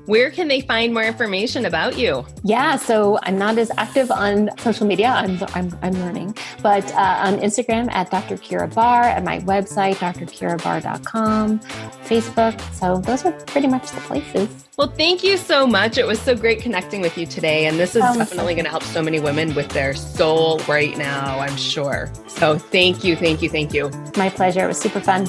Where 0.07 0.31
can 0.31 0.49
they 0.49 0.61
find 0.61 0.93
more 0.93 1.05
information 1.05 1.65
about 1.65 1.97
you? 1.97 2.27
Yeah, 2.43 2.77
so 2.77 3.19
I'm 3.23 3.39
not 3.39 3.57
as 3.59 3.71
active 3.79 4.11
on 4.11 4.51
social 4.59 4.87
media. 4.87 5.09
I'm 5.09 5.39
I'm, 5.55 5.77
I'm 5.83 5.93
learning, 5.93 6.37
but 6.63 6.93
uh, 6.95 7.23
on 7.25 7.39
Instagram 7.39 7.91
at 7.93 8.11
Dr. 8.11 8.37
Keira 8.37 8.73
Barr, 8.75 9.05
at 9.05 9.23
my 9.23 9.39
website 9.41 9.95
drkeirabarr.com, 9.97 11.61
Facebook. 11.61 12.75
So 12.75 12.99
those 12.99 13.25
are 13.25 13.33
pretty 13.33 13.69
much 13.69 13.91
the 13.93 14.01
places. 14.01 14.49
Well, 14.77 14.89
thank 14.89 15.23
you 15.23 15.37
so 15.37 15.67
much. 15.67 15.99
It 15.99 16.07
was 16.07 16.19
so 16.21 16.35
great 16.35 16.61
connecting 16.61 17.03
with 17.03 17.17
you 17.17 17.27
today, 17.27 17.67
and 17.67 17.79
this 17.79 17.95
is 17.95 18.03
um, 18.03 18.19
definitely 18.19 18.55
going 18.55 18.65
to 18.65 18.71
help 18.71 18.83
so 18.83 19.03
many 19.03 19.21
women 19.21 19.55
with 19.55 19.69
their 19.69 19.95
soul 19.95 20.59
right 20.67 20.97
now. 20.97 21.39
I'm 21.39 21.57
sure. 21.57 22.11
So 22.27 22.59
thank 22.59 23.05
you, 23.05 23.15
thank 23.15 23.43
you, 23.43 23.49
thank 23.49 23.73
you. 23.75 23.91
My 24.17 24.31
pleasure. 24.31 24.65
It 24.65 24.69
was 24.69 24.81
super 24.81 25.01
fun. 25.01 25.29